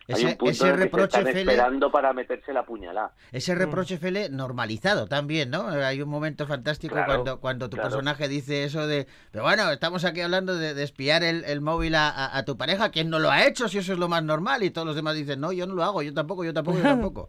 hay 0.09 0.15
Ese- 0.15 0.27
un 0.27 0.37
punto 0.37 0.51
ese 0.53 0.65
en 0.65 0.71
el 0.71 0.75
que 0.75 0.79
se 0.79 0.85
reproche, 0.85 1.19
están 1.19 1.25
Fele- 1.35 1.41
esperando 1.41 1.91
para 1.93 2.13
meterse 2.13 2.53
la 2.53 2.65
puñalada. 2.65 3.13
Ese 3.33 3.55
reproche, 3.55 3.99
Fele, 3.99 4.29
normalizado 4.29 5.07
también, 5.07 5.51
¿no? 5.51 5.69
Hay 5.69 6.03
un 6.03 6.09
momento 6.09 6.47
fantástico 6.47 6.95
Claro, 6.95 7.07
cuando, 7.13 7.41
cuando 7.41 7.69
tu 7.71 7.77
claro. 7.77 7.91
personaje 7.91 8.29
dice 8.29 8.65
eso 8.65 8.87
de, 8.87 9.07
pero 9.33 9.45
bueno, 9.45 9.71
estamos 9.71 10.05
aquí 10.05 10.21
hablando 10.21 10.57
de, 10.57 10.75
de 10.75 10.83
espiar 10.85 11.23
el, 11.25 11.45
el 11.45 11.61
móvil 11.61 11.95
a, 11.97 12.09
a- 12.11 12.39
a 12.39 12.45
tu 12.45 12.57
pareja, 12.57 12.91
¿quién 12.91 13.11
no 13.11 13.19
lo 13.19 13.31
ha 13.31 13.45
hecho? 13.47 13.69
Si 13.69 13.79
eso 13.79 13.93
es 13.93 13.99
lo 13.99 14.09
más 14.09 14.23
normal. 14.23 14.63
Y 14.63 14.71
todos 14.71 14.87
los 14.87 14.97
demás 14.97 15.15
dicen, 15.17 15.41
no, 15.41 15.53
yo 15.53 15.67
no 15.67 15.75
lo 15.75 15.83
hago, 15.85 16.03
yo 16.03 16.13
tampoco, 16.15 16.45
yo 16.45 16.53
tampoco, 16.55 16.79
yo 16.79 16.85
tampoco. 16.85 17.29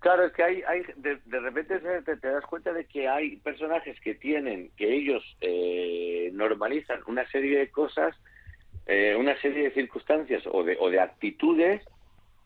Claro, 0.00 0.24
es 0.24 0.32
que 0.32 0.42
hay, 0.42 0.62
hay 0.66 0.82
de, 0.96 1.18
de 1.26 1.40
repente 1.40 1.78
te, 1.78 2.16
te 2.16 2.28
das 2.28 2.44
cuenta 2.46 2.72
de 2.72 2.86
que 2.86 3.06
hay 3.08 3.36
personajes 3.36 4.00
que 4.00 4.14
tienen, 4.14 4.70
que 4.76 4.92
ellos 4.94 5.22
eh, 5.42 6.30
normalizan 6.32 7.00
una 7.06 7.26
serie 7.30 7.58
de 7.58 7.70
cosas, 7.70 8.16
eh, 8.86 9.14
una 9.18 9.38
serie 9.42 9.64
de 9.64 9.70
circunstancias 9.72 10.42
o 10.50 10.64
de, 10.64 10.76
o 10.80 10.88
de 10.90 11.00
actitudes 11.00 11.82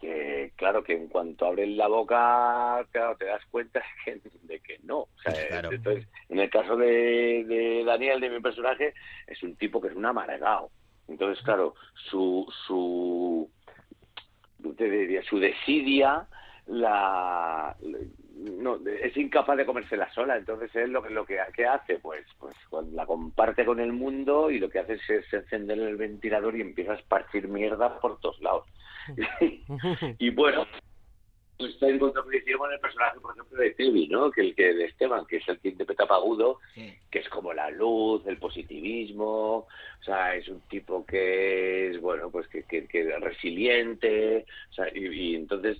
que, 0.01 0.53
claro, 0.57 0.83
que 0.83 0.95
en 0.95 1.07
cuanto 1.07 1.47
abren 1.47 1.77
la 1.77 1.87
boca, 1.87 2.85
claro, 2.91 3.17
te 3.17 3.27
das 3.27 3.45
cuenta 3.53 3.81
de 4.05 4.21
que, 4.21 4.31
de 4.43 4.61
que 4.61 4.79
no. 4.83 4.99
O 5.03 5.09
sea, 5.23 5.33
Claro. 5.49 5.71
entonces, 5.73 6.07
en 6.29 6.41
el 6.41 6.51
caso 6.51 6.77
de, 6.77 7.45
de 7.47 7.85
Daniel, 7.85 8.21
de 8.21 8.31
mi 8.31 8.41
personaje, 8.41 8.95
es 9.29 9.41
un 9.45 9.55
tipo 9.55 9.81
que 9.81 9.89
es 9.89 9.95
un 9.95 10.05
amargado. 10.07 10.71
Entonces, 11.07 11.43
claro, 11.45 11.75
su, 12.11 12.53
su, 12.67 13.49
te 14.77 14.91
diría, 14.91 15.23
su 15.23 15.39
desidia 15.39 16.27
la 16.67 17.77
no, 18.37 18.79
es 18.87 19.17
incapaz 19.17 19.57
de 19.57 19.67
comérsela 19.67 20.11
sola 20.13 20.37
entonces 20.37 20.75
él 20.75 20.93
lo 20.93 21.03
que 21.03 21.11
lo 21.11 21.27
que 21.27 21.39
¿qué 21.55 21.67
hace 21.67 21.99
pues 21.99 22.27
pues 22.39 22.57
cuando 22.71 22.97
la 22.97 23.07
comparte 23.07 23.65
con 23.65 23.81
el 23.81 23.93
mundo 23.93 24.51
y 24.51 24.59
lo 24.59 24.71
que 24.71 24.79
hace 24.79 24.95
es, 24.95 25.11
es 25.11 25.33
encender 25.33 25.79
el 25.79 25.97
ventilador 25.97 26.57
y 26.57 26.63
empieza 26.63 26.93
a 26.93 26.97
esparcir 26.97 27.49
mierda 27.49 28.01
por 28.01 28.19
todos 28.21 28.41
lados. 28.41 28.67
Y 30.19 30.31
bueno 30.31 30.67
pues 31.57 31.75
está 31.75 31.89
en 31.89 31.99
contraposición 32.01 32.59
con 32.59 32.73
el 32.73 32.81
personaje 32.81 33.21
por 33.21 33.33
ejemplo 33.33 33.59
de 33.59 33.71
Tevi 33.73 34.09
no 34.09 34.31
que 34.31 34.41
el 34.41 34.55
que 34.55 34.75
de 34.75 34.87
Esteban 34.87 35.27
que 35.27 35.37
es 35.37 35.49
el 35.49 35.61
que 35.61 35.69
interpreta 35.69 36.07
Pagudo 36.07 36.61
que 37.11 37.21
es 37.21 37.29
como 37.29 37.53
la 37.53 37.71
luz, 37.71 38.27
el 38.27 38.39
positivismo, 38.39 39.59
o 39.59 40.03
sea, 40.05 40.35
es 40.35 40.49
un 40.49 40.61
tipo 40.63 41.07
que 41.07 41.91
es, 41.91 42.01
bueno, 42.01 42.29
pues 42.29 42.49
que, 42.49 42.65
que, 42.65 42.89
que 42.89 43.03
es 43.03 43.21
resiliente, 43.21 44.45
o 44.71 44.73
sea, 44.75 44.89
y, 44.93 45.07
y 45.07 45.35
entonces 45.37 45.79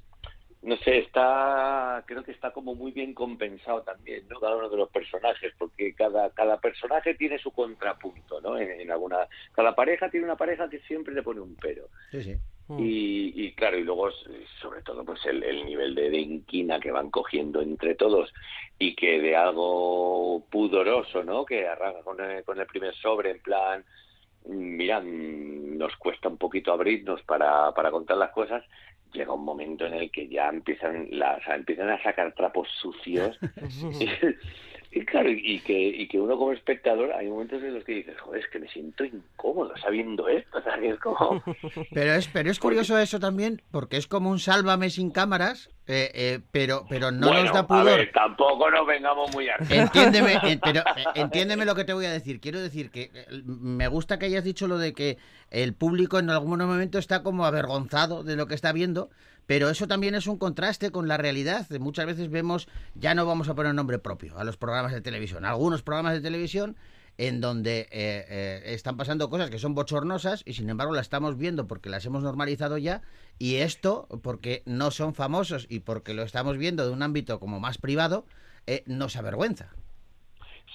no 0.65 0.77
sé, 0.79 0.99
está, 0.99 2.03
creo 2.07 2.25
que 2.25 2.33
está 2.33 2.51
como 2.51 2.75
muy 2.75 2.91
bien 2.93 3.13
compensado 3.13 3.83
también, 3.83 4.27
¿no? 4.29 4.41
Cada 4.41 4.57
uno 4.57 4.71
de 4.71 4.79
los 4.79 4.89
personajes, 4.89 5.53
porque 5.59 5.95
cada, 5.95 6.31
cada 6.31 6.59
personaje 6.59 7.15
tiene 7.15 7.39
su 7.39 7.51
contrapunto, 7.51 8.41
¿no? 8.41 8.59
En, 8.59 8.81
en 8.81 8.91
alguna, 8.91 9.29
cada 9.53 9.75
pareja 9.75 10.11
tiene 10.11 10.25
una 10.25 10.37
pareja 10.37 10.69
que 10.71 10.81
siempre 10.81 11.15
le 11.15 11.23
pone 11.23 11.41
un 11.41 11.55
pero. 11.57 11.89
Sí, 12.11 12.23
sí. 12.23 12.35
Y, 12.79 13.45
y 13.45 13.53
claro, 13.53 13.77
y 13.77 13.83
luego 13.83 14.11
sobre 14.63 14.81
todo 14.81 15.05
pues 15.05 15.21
el, 15.27 15.43
el 15.43 15.67
nivel 15.67 15.95
de, 15.95 16.09
de 16.09 16.19
inquina 16.19 16.81
que 16.81 16.91
van 16.91 17.11
cogiendo 17.11 17.61
entre 17.61 17.95
todos 17.95 18.33
y 18.79 18.95
que 18.95 19.21
de 19.21 19.37
algo 19.37 20.47
pudoroso, 20.51 21.23
¿no? 21.25 21.45
Que 21.45 21.69
arranca 21.69 22.03
con 22.03 22.19
el, 22.21 22.43
con 22.43 22.59
el 22.59 22.67
primer 22.67 22.95
sobre 22.95 23.33
en 23.33 23.41
plan, 23.41 23.85
mira, 24.47 25.01
mm, 25.01 25.77
nos 25.77 25.95
cuesta 25.97 26.29
un 26.29 26.39
poquito 26.39 26.73
abrirnos 26.73 27.23
para, 27.25 27.73
para 27.73 27.91
contar 27.91 28.17
las 28.17 28.31
cosas, 28.31 28.65
llega 29.15 29.33
un 29.33 29.45
momento 29.45 29.87
en 29.87 29.95
el 29.95 30.11
que 30.11 30.29
ya 30.29 30.49
empiezan, 30.49 31.09
la, 31.11 31.37
o 31.37 31.43
sea, 31.45 31.55
empiezan 31.55 31.89
a 31.89 32.03
sacar 32.03 32.35
trapos 32.35 32.69
sucios. 32.81 33.39
y, 34.95 35.05
claro, 35.05 35.29
y 35.31 35.59
que, 35.61 35.89
y 35.89 36.07
que 36.07 36.21
uno 36.21 36.37
como 36.39 36.53
espectador, 36.53 37.13
hay 37.13 37.29
momentos 37.29 37.63
en 37.63 37.75
los 37.75 37.85
que 37.85 37.93
dices, 37.95 38.19
joder, 38.21 38.43
es 38.43 38.49
que 38.51 38.61
me 38.61 38.69
siento 38.69 39.05
incómodo 39.05 39.77
sabiendo 39.77 40.29
esto. 40.29 40.59
O 40.59 40.63
sea, 40.63 40.79
que 40.79 40.91
es 40.91 41.01
como... 41.01 41.43
Pero 41.93 42.13
es, 42.15 42.29
pero 42.29 42.51
es 42.51 42.59
curioso 42.59 42.99
eso 42.99 43.19
también, 43.19 43.61
porque 43.71 43.97
es 43.97 44.07
como 44.07 44.31
un 44.31 44.39
sálvame 44.39 44.91
sin 44.91 45.11
cámaras, 45.11 45.71
eh, 45.87 46.11
eh, 46.15 46.41
pero, 46.51 46.87
pero 46.89 47.11
no 47.11 47.27
Bueno, 47.27 47.45
nos 47.45 47.53
da 47.53 47.61
a 47.61 47.67
pudor. 47.67 47.85
ver, 47.85 48.13
tampoco 48.13 48.71
nos 48.71 48.87
vengamos 48.87 49.35
muy 49.35 49.49
arriba. 49.49 49.83
Entiéndeme, 49.83 50.33
eh, 50.45 50.59
pero 50.63 50.83
entiéndeme 51.15 51.65
lo 51.65 51.75
que 51.75 51.85
te 51.85 51.93
voy 51.93 52.07
a 52.07 52.13
decir. 52.13 52.41
Quiero 52.41 52.61
decir 52.61 52.91
que 52.91 53.11
me 53.45 53.89
gusta 53.89 54.19
que 54.19 54.27
hayas 54.27 54.45
dicho 54.45 54.67
lo 54.69 54.79
de 54.79 54.93
que 54.93 55.19
el 55.51 55.75
público 55.75 56.19
en 56.19 56.31
algún 56.31 56.59
momento 56.59 56.99
está 56.99 57.23
como 57.23 57.45
avergonzado 57.45 58.23
de 58.23 58.37
lo 58.37 58.47
que 58.47 58.55
está 58.55 58.73
viendo, 58.73 59.11
pero 59.47 59.71
eso 59.71 59.87
también 59.87 60.15
es 60.15 60.27
un 60.27 60.39
contraste 60.39 60.91
con 60.91 61.09
la 61.09 61.17
realidad. 61.17 61.67
Muchas 61.79 62.07
veces 62.07 62.31
vemos, 62.31 62.69
ya 62.95 63.15
no 63.15 63.27
vamos 63.27 63.49
a 63.49 63.55
poner 63.55 63.75
nombre 63.75 63.99
propio 63.99 64.39
a 64.39 64.45
los 64.45 64.57
programas 64.57 64.93
de 64.93 65.01
televisión, 65.01 65.45
algunos 65.45 65.83
programas 65.83 66.15
de 66.15 66.21
televisión 66.21 66.77
en 67.17 67.41
donde 67.41 67.81
eh, 67.81 68.27
eh, 68.29 68.63
están 68.67 68.97
pasando 68.97 69.31
cosas 69.31 69.51
que 69.51 69.59
son 69.59 69.75
bochornosas 69.75 70.43
y 70.45 70.55
sin 70.55 70.69
embargo 70.69 70.95
las 70.95 71.07
estamos 71.07 71.37
viendo 71.37 71.67
porque 71.67 71.89
las 71.89 72.05
hemos 72.07 72.23
normalizado 72.23 72.77
ya 72.77 73.03
y 73.39 73.57
esto 73.57 74.09
porque 74.23 74.63
no 74.67 74.91
son 74.91 75.15
famosos 75.15 75.67
y 75.69 75.81
porque 75.81 76.15
lo 76.15 76.23
estamos 76.23 76.59
viendo 76.59 76.85
de 76.85 76.93
un 76.93 77.03
ámbito 77.03 77.39
como 77.39 77.61
más 77.61 77.79
privado 77.79 78.27
eh, 78.67 78.83
nos 78.87 79.17
avergüenza. 79.17 79.71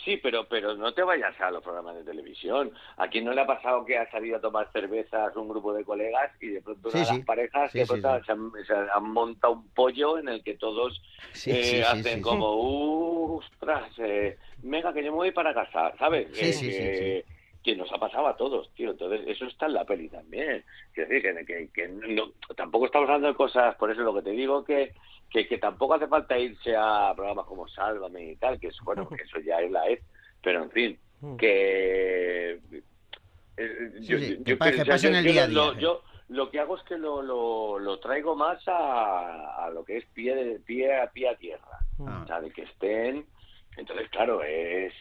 Sí, 0.06 0.18
pero 0.18 0.48
pero 0.48 0.76
no 0.76 0.94
te 0.94 1.04
vayas 1.04 1.40
a 1.42 1.52
los 1.52 1.62
programas 1.62 1.96
de 1.96 2.04
televisión. 2.04 2.72
¿A 2.98 3.08
quién 3.10 3.26
no 3.26 3.34
le 3.34 3.42
ha 3.42 3.46
pasado 3.48 3.86
que 3.86 3.98
ha 3.98 4.10
salido 4.12 4.38
a 4.38 4.42
tomar 4.42 4.72
cervezas 4.72 5.36
un 5.36 5.50
grupo 5.50 5.74
de 5.74 5.84
colegas 5.84 6.32
y 6.40 6.48
de 6.48 6.62
pronto 6.62 6.90
una 6.90 7.00
Sí, 7.00 7.06
de 7.06 7.12
sí. 7.12 7.18
las 7.18 7.26
parejas 7.26 7.72
Sí, 7.72 7.80
de 7.80 7.86
pronto. 7.86 8.24
Se, 8.24 8.32
han, 8.32 8.52
se 8.66 8.74
han 8.74 9.12
montado 9.12 9.54
un 9.54 9.68
pollo 9.70 10.18
en 10.18 10.30
el 10.30 10.44
que 10.44 10.56
todos 10.56 11.02
eh, 11.46 11.84
hacen 11.86 12.22
como, 12.22 12.56
"Uh, 12.56 13.38
ostras, 13.40 13.92
eh, 14.00 14.38
venga 14.60 14.94
que 14.94 15.04
yo 15.04 15.12
me 15.12 15.18
voy 15.18 15.32
para 15.32 15.54
casa, 15.54 15.94
¿sabes? 16.00 16.28
Sí, 16.34 16.46
Eh, 16.46 16.54
sí, 16.54 16.72
sí, 16.72 17.24
que 17.64 17.76
nos 17.76 17.92
ha 17.92 17.98
pasado 17.98 18.28
a 18.28 18.38
todos, 18.38 18.70
tío. 18.74 18.92
Entonces, 18.92 19.22
eso 19.28 19.46
está 19.46 19.66
en 19.66 19.74
la 19.74 19.86
peli 19.86 20.08
también. 20.10 20.64
Quiero 20.94 21.10
decir 21.10 21.36
que, 21.36 21.46
que, 21.46 21.70
que 21.74 21.88
no- 21.90 22.32
tampoco 22.56 22.86
estamos 22.86 23.08
hablando 23.10 23.28
de 23.28 23.36
cosas, 23.36 23.76
por 23.76 23.92
eso 23.92 24.02
lo 24.02 24.14
que 24.16 24.22
te 24.22 24.32
digo 24.32 24.64
que, 24.64 24.94
que, 25.30 25.48
que 25.48 25.58
tampoco 25.58 25.94
hace 25.96 26.08
falta 26.08 26.38
irse 26.40 26.76
a 26.78 27.12
programas 27.16 27.46
como 27.46 27.68
Sálvame 27.68 28.32
y 28.32 28.36
tal, 28.38 28.60
que 28.60 28.68
es 28.68 28.78
bueno, 28.84 29.08
que 29.10 29.24
eso 29.24 29.40
ya 29.40 29.60
es 29.60 29.70
la 29.72 29.88
es, 29.88 30.00
pero 30.42 30.64
en 30.64 30.72
fin, 30.72 31.00
que 31.38 32.60
eh, 33.58 33.92
yo 35.80 36.02
lo 36.30 36.50
que 36.52 36.60
hago 36.60 36.78
es 36.78 36.84
que 36.84 36.98
lo, 36.98 37.22
lo, 37.22 37.80
lo 37.80 38.00
traigo 38.00 38.36
más 38.36 38.62
a, 38.68 39.66
a 39.66 39.70
lo 39.72 39.84
que 39.84 39.98
es 39.98 40.06
pie 40.14 40.36
de 40.36 40.60
pie 40.60 40.96
a 41.02 41.12
pie 41.12 41.28
a 41.30 41.36
tierra, 41.36 41.80
Ah. 42.08 42.22
o 42.24 42.28
sea, 42.28 42.40
de 42.40 42.50
que 42.52 42.62
estén, 42.62 43.26
entonces 43.76 44.08
claro 44.10 44.42
es 44.44 44.94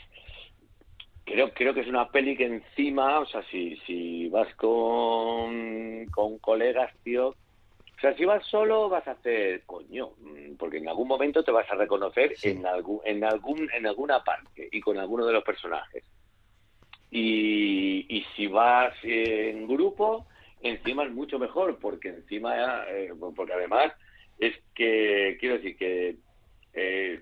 creo 1.29 1.53
creo 1.53 1.75
que 1.75 1.81
es 1.81 1.87
una 1.89 2.11
peli 2.11 2.37
que 2.37 2.47
encima, 2.47 3.21
o 3.21 3.27
sea, 3.27 3.43
si 3.51 3.77
si 3.87 4.29
vas 4.29 4.53
con 4.57 6.07
con 6.07 6.39
colegas, 6.39 6.93
tío, 7.03 7.29
o 7.29 8.01
sea, 8.01 8.17
si 8.17 8.25
vas 8.25 8.45
solo 8.47 8.89
vas 8.89 9.07
a 9.07 9.13
hacer 9.13 9.65
coño, 9.67 10.13
mm, 10.19 10.57
porque 10.57 10.79
en 10.79 10.89
algún 10.89 11.09
momento 11.09 11.43
te 11.43 11.53
vas 11.53 11.71
a 11.71 11.75
reconocer 11.75 12.37
Sí. 12.37 12.51
en 12.51 12.67
algún 12.67 13.01
en 13.05 13.25
algún 13.25 13.69
en 13.73 13.87
alguna 13.87 14.23
parte 14.25 14.69
y 14.71 14.81
con 14.81 14.99
alguno 14.99 15.27
de 15.27 15.33
los 15.33 15.45
personajes. 15.45 16.05
Y, 17.11 18.07
y 18.09 18.25
si 18.37 18.47
vas 18.49 18.95
en 19.03 19.67
grupo, 19.67 20.27
encima 20.61 21.05
es 21.05 21.11
mucho 21.11 21.39
mejor, 21.39 21.79
porque 21.79 22.09
encima, 22.09 22.85
eh, 22.89 23.13
porque 23.35 23.55
además 23.55 23.93
es 24.39 24.55
que, 24.75 25.37
quiero 25.41 25.57
decir 25.57 25.77
que 25.77 26.17
eh, 26.75 27.21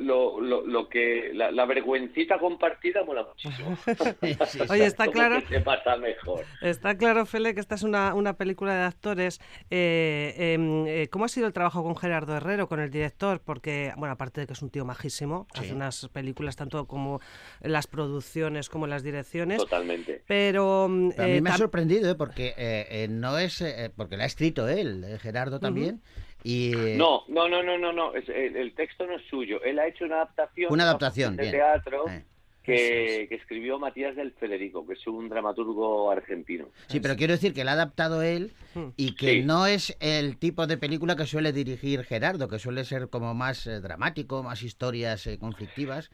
lo, 0.00 0.40
lo, 0.40 0.64
lo 0.66 0.88
que 0.88 1.30
la, 1.34 1.50
la 1.50 1.64
vergüencita 1.66 2.38
compartida 2.38 3.04
mola 3.04 3.26
muchísimo. 3.28 3.76
Sí, 4.20 4.36
sí, 4.46 4.58
Oye, 4.70 4.86
está 4.86 5.08
claro. 5.08 5.40
que 5.40 5.46
se 5.56 5.60
pasa 5.60 5.96
mejor. 5.96 6.44
Está 6.60 6.96
claro, 6.96 7.26
Fele, 7.26 7.54
que 7.54 7.60
esta 7.60 7.74
es 7.74 7.82
una, 7.82 8.14
una 8.14 8.34
película 8.34 8.74
de 8.74 8.82
actores. 8.84 9.40
Eh, 9.70 10.34
em, 10.54 10.86
eh, 10.86 11.08
¿Cómo 11.10 11.24
ha 11.24 11.28
sido 11.28 11.46
el 11.46 11.52
trabajo 11.52 11.82
con 11.82 11.96
Gerardo 11.96 12.36
Herrero, 12.36 12.68
con 12.68 12.80
el 12.80 12.90
director? 12.90 13.40
Porque, 13.44 13.92
bueno, 13.96 14.12
aparte 14.12 14.40
de 14.42 14.46
que 14.46 14.52
es 14.52 14.62
un 14.62 14.70
tío 14.70 14.84
majísimo, 14.84 15.46
Sí. 15.54 15.60
hace 15.60 15.74
unas 15.74 16.08
películas 16.08 16.56
tanto 16.56 16.86
como 16.86 17.20
las 17.60 17.86
producciones 17.86 18.68
como 18.68 18.86
las 18.86 19.02
direcciones. 19.02 19.58
Totalmente. 19.58 20.22
Pero, 20.26 20.86
mm, 20.88 21.10
Pero 21.10 21.22
a 21.22 21.26
mí 21.26 21.32
eh, 21.36 21.40
me 21.40 21.50
ha 21.50 21.56
sorprendido, 21.56 22.10
¿eh? 22.10 22.14
porque 22.14 22.54
eh, 22.56 22.86
eh, 22.90 23.08
no 23.10 23.38
es. 23.38 23.60
eh, 23.60 23.90
porque 23.96 24.16
la 24.16 24.24
ha 24.24 24.26
escrito 24.26 24.68
él, 24.68 25.04
eh, 25.04 25.18
Gerardo 25.18 25.60
también. 25.60 26.00
Y. 26.42 26.72
No, 26.96 27.24
no, 27.28 27.48
no, 27.48 27.62
no, 27.62 27.76
no, 27.78 27.92
no. 27.92 28.14
es- 28.14 28.28
el, 28.28 28.56
el 28.56 28.74
texto 28.74 29.06
no 29.06 29.16
es 29.16 29.22
suyo. 29.28 29.62
Él 29.62 29.78
ha 29.78 29.86
hecho 29.86 30.04
una 30.04 30.16
adaptación. 30.16 30.72
Una 30.72 30.84
adaptación, 30.84 31.36
de 31.36 31.42
bien. 31.42 31.52
teatro 31.54 32.08
Eh. 32.08 32.24
que, 32.62 33.26
que 33.28 33.34
escribió 33.34 33.78
Matías 33.78 34.14
del 34.16 34.32
Federico, 34.32 34.86
que 34.86 34.94
es 34.94 35.06
un 35.06 35.28
dramaturgo 35.28 36.10
argentino. 36.10 36.68
Sí, 36.88 37.00
pero 37.00 37.16
quiero 37.16 37.32
decir 37.32 37.52
que 37.52 37.64
la 37.64 37.72
ha 37.72 37.74
adaptado 37.74 38.22
él 38.22 38.52
Hmm. 38.74 38.90
y 38.96 39.14
que 39.16 39.32
Sí. 39.32 39.42
no 39.42 39.66
es 39.66 39.96
el 40.00 40.36
tipo 40.38 40.66
de 40.66 40.76
película 40.76 41.16
que 41.16 41.26
suele 41.26 41.52
dirigir 41.52 42.04
Gerardo, 42.04 42.48
que 42.48 42.58
suele 42.60 42.84
ser 42.84 43.08
como 43.08 43.34
más 43.34 43.66
eh, 43.66 43.80
dramático, 43.80 44.42
más 44.42 44.62
historias 44.62 45.26
eh, 45.26 45.38
conflictivas. 45.38 46.10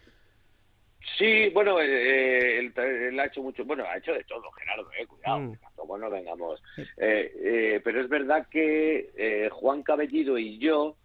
Sí, 1.18 1.48
bueno, 1.50 1.80
eh, 1.80 1.86
eh, 1.86 2.58
él, 2.58 2.72
él 2.76 3.20
ha 3.20 3.26
hecho 3.26 3.42
mucho, 3.42 3.64
bueno, 3.64 3.84
ha 3.84 3.96
hecho 3.96 4.12
de 4.12 4.24
todo, 4.24 4.50
Gerardo, 4.52 4.88
eh, 4.98 5.06
cuidado, 5.06 5.38
Mm. 5.40 5.56
tampoco 5.60 5.98
no 5.98 6.10
vengamos. 6.10 6.62
Eh, 6.96 7.32
eh, 7.38 7.80
pero 7.82 8.00
es 8.00 8.08
verdad 8.08 8.48
que 8.50 9.10
eh, 9.16 9.48
Juan 9.52 9.82
Cabellido 9.82 10.36
y 10.38 10.58
yo 10.58 10.96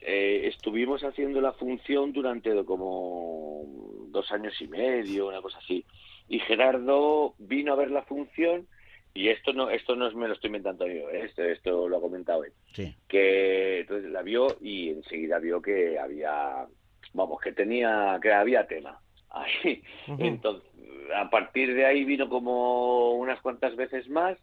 eh, 0.00 0.42
estuvimos 0.46 1.02
haciendo 1.04 1.40
la 1.40 1.52
función 1.52 2.12
durante 2.12 2.64
como 2.64 3.64
dos 4.08 4.30
años 4.32 4.54
y 4.60 4.68
medio, 4.68 5.28
una 5.28 5.42
cosa 5.42 5.58
así. 5.58 5.84
Y 6.28 6.38
Gerardo 6.40 7.34
vino 7.38 7.72
a 7.72 7.76
ver 7.76 7.90
la 7.90 8.02
función 8.02 8.66
y 9.12 9.28
esto 9.28 9.52
no, 9.52 9.68
esto 9.68 9.96
no 9.96 10.06
es, 10.06 10.14
me 10.14 10.28
lo 10.28 10.34
estoy 10.34 10.48
inventando 10.48 10.86
yo, 10.86 11.10
esto, 11.10 11.42
esto 11.42 11.88
lo 11.88 11.96
ha 11.96 12.00
comentado 12.00 12.44
él 12.44 12.52
Sí. 12.74 12.94
que 13.08 13.80
entonces 13.80 14.08
la 14.12 14.22
vio 14.22 14.46
y 14.60 14.90
enseguida 14.90 15.40
vio 15.40 15.60
que 15.60 15.98
había 15.98 16.64
vamos 17.12 17.40
que 17.40 17.50
tenía 17.52 18.16
que 18.22 18.32
había 18.32 18.66
tema 18.68 19.00
ahí 19.30 19.82
Ujú. 20.08 20.16
entonces 20.24 20.68
a 21.16 21.28
partir 21.30 21.74
de 21.74 21.86
ahí 21.86 22.04
vino 22.04 22.28
como 22.28 23.12
unas 23.14 23.40
cuantas 23.40 23.74
veces 23.76 24.08
más 24.08 24.36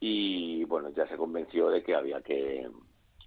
y 0.00 0.64
bueno 0.64 0.90
ya 0.90 1.06
se 1.08 1.16
convenció 1.16 1.70
de 1.70 1.82
que 1.82 1.94
había 1.94 2.20
que 2.20 2.66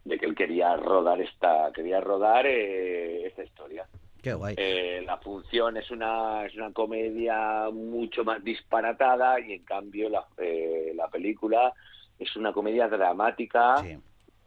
de 0.05 0.17
que 0.17 0.25
él 0.25 0.35
quería 0.35 0.75
rodar 0.77 1.19
esta 1.21 1.71
quería 1.73 1.99
rodar 2.01 2.45
eh, 2.47 3.25
esta 3.27 3.43
historia 3.43 3.87
Qué 4.21 4.33
guay. 4.33 4.55
eh, 4.57 5.03
la 5.05 5.17
función 5.17 5.77
es 5.77 5.89
una 5.91 6.45
es 6.45 6.55
una 6.55 6.71
comedia 6.73 7.69
mucho 7.71 8.23
más 8.23 8.43
disparatada 8.43 9.39
y 9.39 9.53
en 9.53 9.63
cambio 9.63 10.09
la, 10.09 10.25
eh, 10.37 10.91
la 10.95 11.07
película 11.09 11.73
es 12.19 12.35
una 12.35 12.51
comedia 12.53 12.87
dramática 12.87 13.77
Sí. 13.83 13.97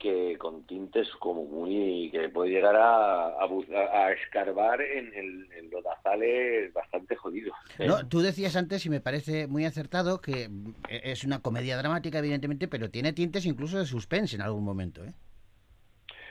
Que 0.01 0.37
con 0.39 0.67
tintes 0.67 1.09
como 1.21 1.45
muy 1.45 2.09
que 2.11 2.31
puede 2.31 2.51
llegar 2.51 2.75
a, 2.75 3.27
a, 3.29 4.13
escarbar 4.13 4.81
en, 4.81 5.13
el, 5.15 5.53
en 5.53 5.71
lodazales 5.71 6.73
bastante 6.73 7.15
jodidos 7.15 7.55
¿eh? 7.79 7.87
No, 7.87 8.09
tú 8.09 8.21
decías 8.21 8.57
antes, 8.57 8.85
y 8.87 8.91
me 8.91 9.01
parece 9.01 9.47
muy 9.47 9.67
acertado, 9.67 10.21
que 10.21 10.49
mm, 10.49 10.75
es 10.89 11.23
una 11.23 11.43
comedia 11.43 11.77
dramática, 11.77 12.19
evidentemente, 12.19 12.67
pero 12.67 12.91
tiene 12.91 13.13
tintes 13.13 13.45
incluso 13.45 13.79
de 13.79 13.85
suspense 13.85 14.37
en 14.37 14.43
algún 14.43 14.65
momento. 14.65 15.05
¿eh? 15.05 15.13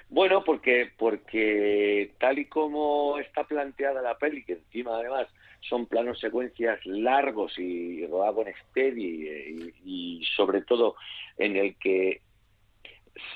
Bueno, 0.10 0.44
porque, 0.44 0.92
porque 0.98 2.16
tal 2.20 2.40
y 2.40 2.46
como 2.46 3.20
está 3.20 3.44
planteada 3.44 4.02
la 4.02 4.18
peli, 4.18 4.44
que 4.44 4.54
encima 4.54 4.96
además 4.96 5.28
son 5.62 5.86
planos 5.86 6.20
secuencias 6.20 6.84
largos 6.86 7.58
y, 7.60 8.08
rodada 8.08 8.34
con 8.34 8.48
steady 8.70 9.74
y, 9.86 10.20
y 10.20 10.26
sobre 10.36 10.62
todo 10.62 10.96
en 11.38 11.56
el 11.56 11.76
que 11.78 12.22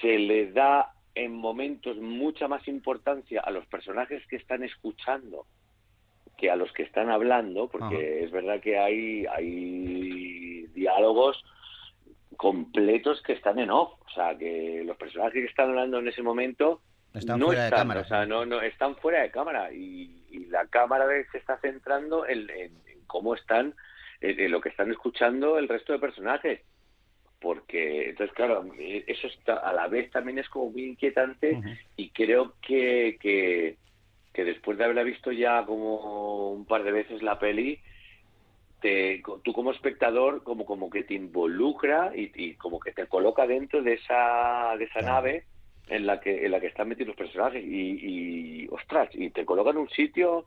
se 0.01 0.17
le 0.19 0.51
da 0.51 0.91
en 1.15 1.33
momentos 1.35 1.97
mucha 1.97 2.47
más 2.47 2.67
importancia 2.67 3.41
a 3.41 3.51
los 3.51 3.65
personajes 3.67 4.25
que 4.27 4.35
están 4.37 4.63
escuchando 4.63 5.45
que 6.37 6.49
a 6.49 6.55
los 6.55 6.71
que 6.73 6.83
están 6.83 7.09
hablando, 7.11 7.67
porque 7.69 7.95
Ajá. 7.95 8.25
es 8.25 8.31
verdad 8.31 8.59
que 8.59 8.77
hay, 8.79 9.25
hay 9.27 10.65
diálogos 10.73 11.43
completos 12.37 13.21
que 13.21 13.33
están 13.33 13.59
en 13.59 13.69
off. 13.69 13.93
O 14.05 14.09
sea, 14.09 14.37
que 14.37 14.83
los 14.85 14.97
personajes 14.97 15.33
que 15.33 15.45
están 15.49 15.69
hablando 15.69 15.99
en 15.99 16.07
ese 16.07 16.21
momento 16.23 16.81
Están 17.13 17.39
no 17.39 17.47
fuera 17.47 17.61
de 17.61 17.67
están, 17.67 17.79
cámara. 17.81 18.01
o 18.01 18.05
sea, 18.05 18.25
no, 18.25 18.45
no, 18.45 18.61
están 18.61 18.95
fuera 18.97 19.21
de 19.21 19.31
cámara 19.31 19.71
y, 19.71 20.25
y 20.31 20.45
la 20.47 20.65
cámara 20.67 21.05
de- 21.07 21.25
se 21.27 21.37
está 21.37 21.57
centrando 21.59 22.25
en, 22.27 22.49
en- 22.49 22.81
en 22.87 23.05
cómo 23.05 23.35
están, 23.35 23.75
en, 24.21 24.39
en 24.39 24.51
lo 24.51 24.59
que 24.61 24.69
están 24.69 24.89
escuchando 24.91 25.57
el 25.59 25.67
resto 25.67 25.93
de 25.93 25.99
personajes. 25.99 26.61
Porque, 27.43 28.11
entonces, 28.11 28.33
claro, 28.33 28.65
eso 28.79 29.27
está, 29.27 29.55
a 29.55 29.73
la 29.73 29.89
vez 29.89 30.09
también 30.11 30.39
es 30.39 30.47
como 30.47 30.71
muy 30.71 30.85
inquietante 30.85 31.59
y 31.97 32.09
creo 32.11 32.53
que, 32.65 33.17
que, 33.19 33.75
que 34.31 34.45
después 34.45 34.77
de 34.77 34.85
haberla 34.85 35.03
visto 35.03 35.29
ya 35.33 35.65
como 35.65 36.53
un 36.53 36.65
par 36.65 36.85
de 36.85 36.93
veces 36.93 37.21
la 37.21 37.37
peli, 37.39 37.81
te, 38.79 39.21
tú 39.43 39.51
como 39.51 39.71
espectador 39.71 40.41
como, 40.43 40.65
como 40.65 40.89
que 40.89 41.03
te 41.03 41.15
involucra 41.15 42.13
y, 42.15 42.31
y 42.33 42.53
como 42.53 42.79
que 42.79 42.93
te 42.93 43.07
coloca 43.07 43.45
dentro 43.45 43.83
de 43.83 43.95
esa, 43.95 44.77
de 44.77 44.85
esa 44.85 45.01
nave 45.01 45.43
en 45.89 46.05
la 46.05 46.21
que 46.21 46.45
en 46.45 46.51
la 46.51 46.61
que 46.61 46.67
están 46.67 46.87
metidos 46.87 47.09
los 47.09 47.17
personajes 47.17 47.61
y, 47.61 48.63
y 48.63 48.67
ostras 48.71 49.09
y 49.13 49.31
te 49.31 49.43
coloca 49.43 49.71
en 49.71 49.77
un 49.79 49.89
sitio 49.89 50.45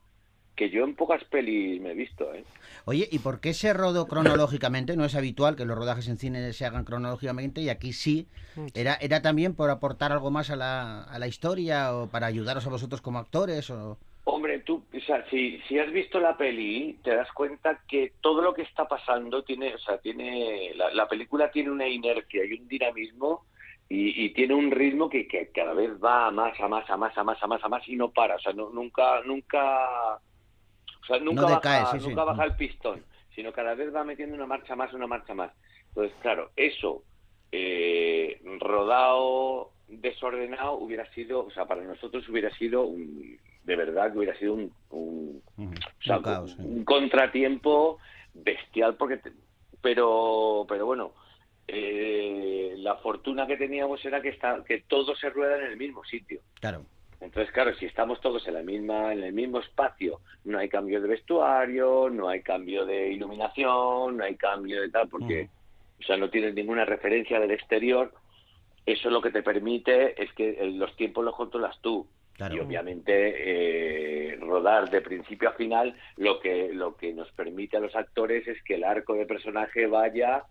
que 0.56 0.70
yo 0.70 0.84
en 0.84 0.94
pocas 0.94 1.22
pelis 1.24 1.80
me 1.80 1.92
he 1.92 1.94
visto 1.94 2.32
¿eh? 2.34 2.44
Oye, 2.86 3.08
¿y 3.10 3.18
por 3.18 3.40
qué 3.40 3.52
se 3.52 3.72
rodó 3.72 4.06
cronológicamente? 4.06 4.96
No 4.96 5.04
es 5.04 5.14
habitual 5.14 5.54
que 5.54 5.64
los 5.64 5.76
rodajes 5.76 6.08
en 6.08 6.18
cine 6.18 6.52
se 6.52 6.64
hagan 6.64 6.84
cronológicamente 6.84 7.60
y 7.60 7.68
aquí 7.68 7.92
sí. 7.92 8.26
¿Era, 8.74 8.94
era 8.94 9.22
también 9.22 9.54
por 9.54 9.70
aportar 9.70 10.12
algo 10.12 10.30
más 10.30 10.50
a 10.50 10.56
la, 10.56 11.02
a 11.02 11.18
la 11.18 11.28
historia 11.28 11.94
o 11.94 12.08
para 12.08 12.26
ayudaros 12.26 12.66
a 12.66 12.70
vosotros 12.70 13.02
como 13.02 13.18
actores? 13.18 13.70
O... 13.70 13.98
Hombre, 14.24 14.60
tú, 14.60 14.82
o 14.92 15.00
sea, 15.00 15.24
si, 15.30 15.60
si 15.68 15.78
has 15.78 15.92
visto 15.92 16.18
la 16.18 16.36
peli, 16.36 16.98
te 17.04 17.14
das 17.14 17.30
cuenta 17.32 17.80
que 17.86 18.14
todo 18.20 18.40
lo 18.40 18.54
que 18.54 18.62
está 18.62 18.88
pasando 18.88 19.42
tiene, 19.44 19.74
o 19.74 19.78
sea, 19.78 19.98
tiene, 19.98 20.72
la, 20.74 20.92
la 20.92 21.06
película 21.08 21.50
tiene 21.50 21.70
una 21.70 21.86
inercia 21.86 22.44
y 22.44 22.54
un 22.54 22.66
dinamismo 22.66 23.44
y, 23.88 24.24
y 24.24 24.30
tiene 24.30 24.54
un 24.54 24.70
ritmo 24.70 25.08
que, 25.08 25.28
que 25.28 25.50
cada 25.54 25.74
vez 25.74 25.92
va 26.02 26.26
a 26.26 26.30
más, 26.30 26.58
a 26.60 26.68
más, 26.68 26.88
a 26.90 26.96
más, 26.96 27.16
a 27.16 27.22
más, 27.24 27.42
a 27.42 27.46
más, 27.46 27.64
a 27.64 27.68
más 27.68 27.88
y 27.88 27.96
no 27.96 28.10
para, 28.10 28.36
o 28.36 28.40
sea, 28.40 28.52
no, 28.52 28.70
nunca, 28.70 29.20
nunca, 29.24 30.20
o 31.06 31.08
sea, 31.08 31.18
nunca 31.20 31.42
No 31.42 31.48
baja, 31.48 31.56
decae, 31.56 31.86
sí, 31.92 32.00
sí. 32.00 32.08
nunca 32.08 32.24
baja 32.24 32.44
el 32.44 32.56
pistón, 32.56 33.04
sino 33.34 33.52
cada 33.52 33.74
vez 33.74 33.94
va 33.94 34.04
metiendo 34.04 34.34
una 34.34 34.46
marcha 34.46 34.74
más, 34.76 34.92
una 34.92 35.06
marcha 35.06 35.34
más. 35.34 35.52
Entonces, 35.88 36.14
claro, 36.20 36.50
eso 36.56 37.02
eh, 37.52 38.40
rodado 38.58 39.70
desordenado 39.88 40.74
hubiera 40.74 41.06
sido, 41.12 41.46
o 41.46 41.50
sea, 41.52 41.64
para 41.66 41.82
nosotros 41.82 42.28
hubiera 42.28 42.50
sido 42.56 42.82
un, 42.82 43.38
de 43.62 43.76
verdad 43.76 44.10
que 44.12 44.18
hubiera 44.18 44.36
sido 44.36 44.54
un, 44.54 44.72
un, 44.90 45.42
o 45.56 46.02
sea, 46.02 46.16
Un 46.18 46.22
caos, 46.22 46.50
sí. 46.56 46.62
un 46.62 46.84
contratiempo 46.84 47.98
bestial 48.34 48.96
porque 48.96 49.18
te- 49.18 49.32
pero 49.80 50.66
pero 50.68 50.84
bueno 50.86 51.12
eh, 51.68 52.74
la 52.78 52.96
fortuna 52.96 53.46
que 53.46 53.56
teníamos 53.56 54.04
era 54.04 54.20
que 54.20 54.28
está 54.30 54.62
que 54.64 54.82
todo 54.82 55.14
se 55.16 55.30
rueda 55.30 55.56
en 55.58 55.64
el 55.66 55.76
mismo 55.76 56.04
sitio 56.04 56.40
Claro. 56.60 56.84
Entonces 57.20 57.52
claro 57.52 57.74
si 57.74 57.86
estamos 57.86 58.20
todos 58.20 58.46
en 58.46 58.54
la 58.54 58.62
misma 58.62 59.12
en 59.12 59.22
el 59.22 59.32
mismo 59.32 59.60
espacio 59.60 60.20
no 60.44 60.58
hay 60.58 60.68
cambio 60.68 61.00
de 61.00 61.08
vestuario 61.08 62.10
no 62.10 62.28
hay 62.28 62.42
cambio 62.42 62.84
de 62.84 63.12
iluminación 63.12 64.16
no 64.16 64.24
hay 64.24 64.36
cambio 64.36 64.82
de 64.82 64.90
tal 64.90 65.08
porque 65.08 65.48
o 65.98 66.02
sea 66.02 66.16
no 66.16 66.30
tienes 66.30 66.54
ninguna 66.54 66.84
referencia 66.84 67.40
del 67.40 67.52
exterior 67.52 68.12
eso 68.86 69.10
lo 69.10 69.20
que 69.20 69.32
te 69.32 69.42
permite 69.42 70.22
es 70.22 70.32
que 70.32 70.56
los 70.72 70.94
tiempos 70.96 71.24
los 71.24 71.34
controlas 71.34 71.76
tú. 71.80 72.06
Y 72.38 72.58
obviamente 72.58 74.32
eh, 74.32 74.36
rodar 74.36 74.90
de 74.90 75.00
principio 75.00 75.48
a 75.48 75.52
final 75.52 75.96
lo 76.18 76.38
que 76.38 76.70
lo 76.72 76.94
que 76.94 77.14
nos 77.14 77.32
permite 77.32 77.78
a 77.78 77.80
los 77.80 77.96
actores 77.96 78.46
es 78.46 78.62
que 78.62 78.74
el 78.74 78.84
arco 78.84 79.14
de 79.14 79.24
personaje 79.24 79.86
vaya 79.86 80.44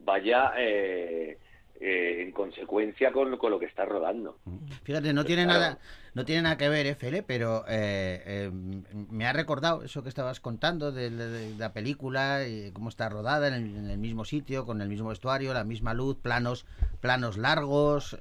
vaya 0.00 0.52
eh, 0.58 1.38
eh, 1.84 2.22
en 2.22 2.30
consecuencia 2.30 3.10
con, 3.12 3.36
con 3.36 3.50
lo 3.50 3.58
que 3.58 3.66
está 3.66 3.84
rodando 3.84 4.38
Fíjate, 4.84 5.12
no 5.12 5.24
tiene 5.24 5.44
Claro. 5.44 5.60
nada, 5.60 5.78
no 6.14 6.24
tiene 6.24 6.42
nada 6.42 6.56
que 6.56 6.68
ver, 6.68 6.86
¿eh, 6.86 6.94
Fele? 6.94 7.22
Pero 7.22 7.64
eh, 7.68 8.22
eh, 8.24 8.50
me 8.52 9.26
ha 9.26 9.32
recordado 9.32 9.82
eso 9.82 10.02
que 10.02 10.08
estabas 10.08 10.40
contando 10.40 10.90
de, 10.92 11.10
de- 11.10 11.28
de 11.52 11.54
la 11.58 11.72
película, 11.72 12.46
y 12.46 12.70
cómo 12.72 12.88
está 12.88 13.08
rodada 13.08 13.48
en 13.48 13.54
el, 13.54 13.76
en 13.76 13.90
el 13.90 13.98
mismo 13.98 14.24
sitio, 14.24 14.64
con 14.64 14.80
el 14.80 14.88
mismo 14.88 15.08
vestuario, 15.08 15.52
la 15.54 15.64
misma 15.64 15.94
luz, 15.94 16.16
planos, 16.20 16.66
planos 17.00 17.36
largos, 17.36 18.16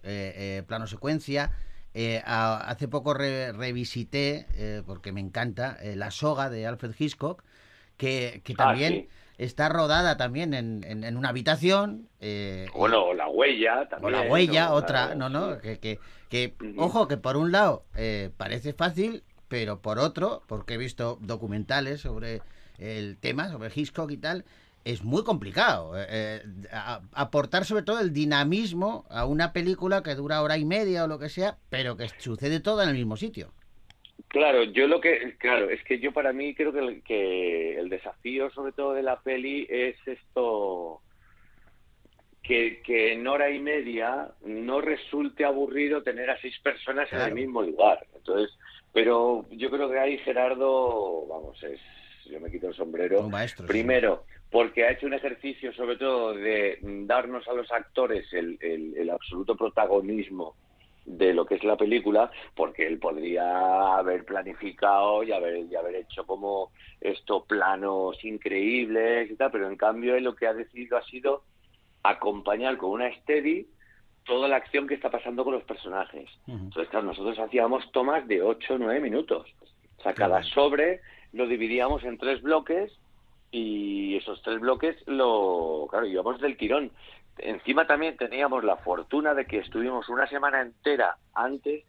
plano 0.67 0.87
secuencia. 0.87 1.51
A- 2.25 2.57
hace 2.69 2.87
poco 2.87 3.13
re- 3.13 3.51
revisité, 3.51 4.83
porque 4.85 5.11
me 5.11 5.19
encanta, 5.21 5.77
La 5.95 6.09
soga 6.11 6.49
de 6.49 6.65
Alfred 6.67 6.93
Hitchcock, 6.97 7.43
que, 8.01 8.41
que 8.43 8.53
Ah, 8.53 8.57
también 8.57 8.93
sí. 8.93 9.07
está 9.37 9.69
rodada 9.69 10.17
también 10.17 10.53
en, 10.55 10.83
en- 10.83 11.03
en 11.03 11.17
una 11.17 11.29
habitación. 11.29 12.09
eh, 12.19 12.67
bueno 12.75 13.13
la 13.13 13.27
huella 13.27 13.87
o 14.01 14.09
la 14.09 14.21
huella, 14.23 14.65
¿no? 14.69 14.73
otra, 14.73 15.13
no, 15.15 15.29
no, 15.29 15.59
que, 15.59 15.77
que, 15.79 15.99
que, 16.29 16.55
ojo, 16.77 17.07
que 17.07 17.17
por 17.17 17.37
un 17.37 17.51
lado 17.51 17.83
eh, 17.95 18.31
parece 18.37 18.73
fácil, 18.73 19.23
pero 19.47 19.81
por 19.81 19.99
otro, 19.99 20.41
porque 20.47 20.73
he 20.73 20.77
visto 20.77 21.19
documentales 21.21 22.01
sobre 22.01 22.41
el 22.79 23.17
tema, 23.17 23.49
sobre 23.49 23.71
Hitchcock 23.73 24.09
y 24.11 24.17
tal, 24.17 24.45
es 24.83 25.03
muy 25.03 25.23
complicado. 25.23 25.95
eh, 25.95 26.07
eh, 26.09 26.43
a- 26.71 27.01
aportar 27.13 27.65
sobre 27.65 27.83
todo 27.83 27.99
el 27.99 28.13
dinamismo 28.13 29.05
a 29.11 29.25
una 29.25 29.53
película 29.53 30.01
que 30.01 30.15
dura 30.15 30.41
hora 30.41 30.57
y 30.57 30.65
media 30.65 31.03
o 31.03 31.07
lo 31.07 31.19
que 31.19 31.29
sea, 31.29 31.57
pero 31.69 31.97
que 31.97 32.09
sucede 32.17 32.59
todo 32.61 32.81
en 32.81 32.89
el 32.89 32.95
mismo 32.95 33.15
sitio. 33.15 33.51
Claro, 34.31 34.63
yo 34.63 34.87
lo 34.87 35.01
que, 35.01 35.35
claro, 35.37 35.69
es 35.69 35.83
que 35.83 35.99
yo 35.99 36.13
para 36.13 36.31
mí 36.31 36.55
creo 36.55 36.71
que 36.71 36.79
el, 36.79 37.03
que 37.03 37.77
el 37.77 37.89
desafío 37.89 38.49
sobre 38.51 38.71
todo 38.71 38.93
de 38.93 39.03
la 39.03 39.19
peli 39.19 39.67
es 39.69 39.97
esto, 40.05 41.01
que, 42.41 42.81
que 42.81 43.11
en 43.13 43.27
hora 43.27 43.49
y 43.51 43.59
media 43.59 44.29
no 44.45 44.79
resulte 44.79 45.43
aburrido 45.43 46.01
tener 46.01 46.29
a 46.29 46.39
seis 46.39 46.57
personas 46.63 47.11
en 47.11 47.19
el 47.19 47.33
mismo 47.33 47.61
lugar. 47.61 48.05
Entonces, 48.15 48.57
pero 48.93 49.45
yo 49.51 49.69
creo 49.69 49.89
que 49.89 49.99
ahí 49.99 50.17
Gerardo, 50.19 51.25
vamos, 51.27 51.61
es, 51.63 51.79
yo 52.25 52.39
me 52.39 52.49
quito 52.49 52.69
el 52.69 52.73
sombrero. 52.73 53.19
Un 53.25 53.31
maestro. 53.31 53.65
sí. 53.67 53.71
Primero, 53.73 54.23
porque 54.49 54.85
ha 54.85 54.91
hecho 54.91 55.07
un 55.07 55.13
ejercicio 55.13 55.73
sobre 55.73 55.97
todo 55.97 56.33
de 56.33 56.79
darnos 56.81 57.45
a 57.49 57.53
los 57.53 57.69
actores 57.71 58.31
el, 58.31 58.57
el- 58.61 58.95
el 58.97 59.09
absoluto 59.09 59.55
protagonismo 59.57 60.55
de 61.17 61.33
lo 61.33 61.45
que 61.45 61.55
es 61.55 61.63
la 61.63 61.77
película, 61.77 62.31
porque 62.55 62.87
él 62.87 62.97
podría 62.99 63.97
haber 63.97 64.23
planificado 64.25 65.23
y 65.23 65.31
haber, 65.31 65.65
y 65.69 65.75
haber 65.75 65.95
hecho 65.95 66.25
como 66.25 66.71
estos 66.99 67.45
planos 67.45 68.23
increíbles 68.23 69.29
y 69.29 69.35
tal, 69.35 69.51
pero 69.51 69.67
en 69.67 69.75
cambio 69.75 70.15
él 70.15 70.23
lo 70.23 70.35
que 70.35 70.47
ha 70.47 70.53
decidido 70.53 70.97
ha 70.97 71.03
sido 71.03 71.43
acompañar 72.03 72.77
con 72.77 72.91
una 72.91 73.13
steady 73.17 73.67
toda 74.25 74.47
la 74.47 74.57
acción 74.57 74.87
que 74.87 74.93
está 74.93 75.09
pasando 75.09 75.43
con 75.43 75.53
los 75.53 75.63
personajes. 75.63 76.29
Entonces, 76.47 76.89
claro, 76.89 77.07
nosotros 77.07 77.37
hacíamos 77.39 77.91
tomas 77.91 78.27
de 78.27 78.41
8 78.41 78.75
o 78.75 78.77
9 78.77 78.99
minutos. 78.99 79.47
O 79.97 80.01
sea, 80.01 80.13
cada 80.13 80.43
sobre 80.43 81.01
lo 81.33 81.47
dividíamos 81.47 82.03
en 82.03 82.17
tres 82.17 82.41
bloques 82.41 82.91
y 83.51 84.15
esos 84.15 84.41
tres 84.43 84.59
bloques 84.59 84.95
lo, 85.07 85.87
claro, 85.89 86.05
íbamos 86.05 86.39
del 86.39 86.57
tirón. 86.57 86.91
Encima 87.41 87.87
también 87.87 88.17
teníamos 88.17 88.63
la 88.63 88.77
fortuna 88.77 89.33
de 89.33 89.45
que 89.45 89.59
estuvimos 89.59 90.07
una 90.09 90.27
semana 90.27 90.61
entera 90.61 91.17
antes, 91.33 91.83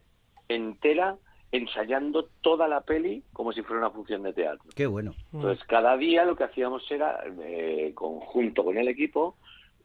entera, 0.48 1.16
ensayando 1.52 2.28
toda 2.40 2.66
la 2.66 2.80
peli 2.80 3.22
como 3.32 3.52
si 3.52 3.62
fuera 3.62 3.80
una 3.80 3.90
función 3.90 4.22
de 4.22 4.32
teatro. 4.32 4.70
Qué 4.74 4.86
bueno. 4.86 5.14
Entonces, 5.32 5.62
cada 5.66 5.96
día 5.96 6.24
lo 6.24 6.34
que 6.34 6.44
hacíamos 6.44 6.90
era, 6.90 7.22
eh, 7.42 7.92
conjunto 7.94 8.64
con 8.64 8.78
el 8.78 8.88
equipo, 8.88 9.36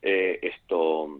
eh, 0.02 0.40
esto, 0.42 1.20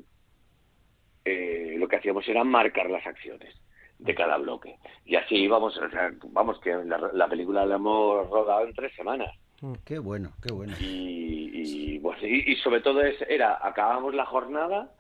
eh, 1.26 1.76
lo 1.78 1.88
que 1.88 1.98
hacíamos 1.98 2.28
era 2.28 2.44
marcar 2.46 2.90
las 2.90 3.06
acciones 3.06 3.54
de 4.00 4.16
cada 4.16 4.38
bloque. 4.38 4.78
Y 5.06 5.16
así 5.16 5.36
íbamos, 5.36 5.78
o 5.78 5.90
sea, 5.90 6.14
vamos, 6.30 6.60
que 6.62 6.74
la, 6.74 6.98
la 7.14 7.28
película 7.28 7.66
la 7.66 7.76
hemos 7.76 8.30
rodado 8.30 8.66
en 8.66 8.74
tres 8.74 8.96
semanas. 8.96 9.36
Qué 9.86 9.98
bueno, 10.00 10.32
qué 10.42 10.54
bueno. 10.54 10.74
Y, 10.80 11.96
y, 11.96 12.00
pues, 12.00 12.22
y- 12.22 12.52
y 12.52 12.56
sobre 12.58 12.82
todo 12.82 13.02
es, 13.02 13.16
era, 13.28 13.58
acabábamos 13.66 14.14
la 14.14 14.26
jornada 14.26 14.92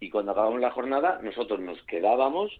y 0.00 0.10
cuando 0.10 0.32
acabábamos 0.32 0.60
la 0.60 0.70
jornada 0.72 1.20
nosotros 1.22 1.60
nos 1.60 1.80
quedábamos 1.84 2.50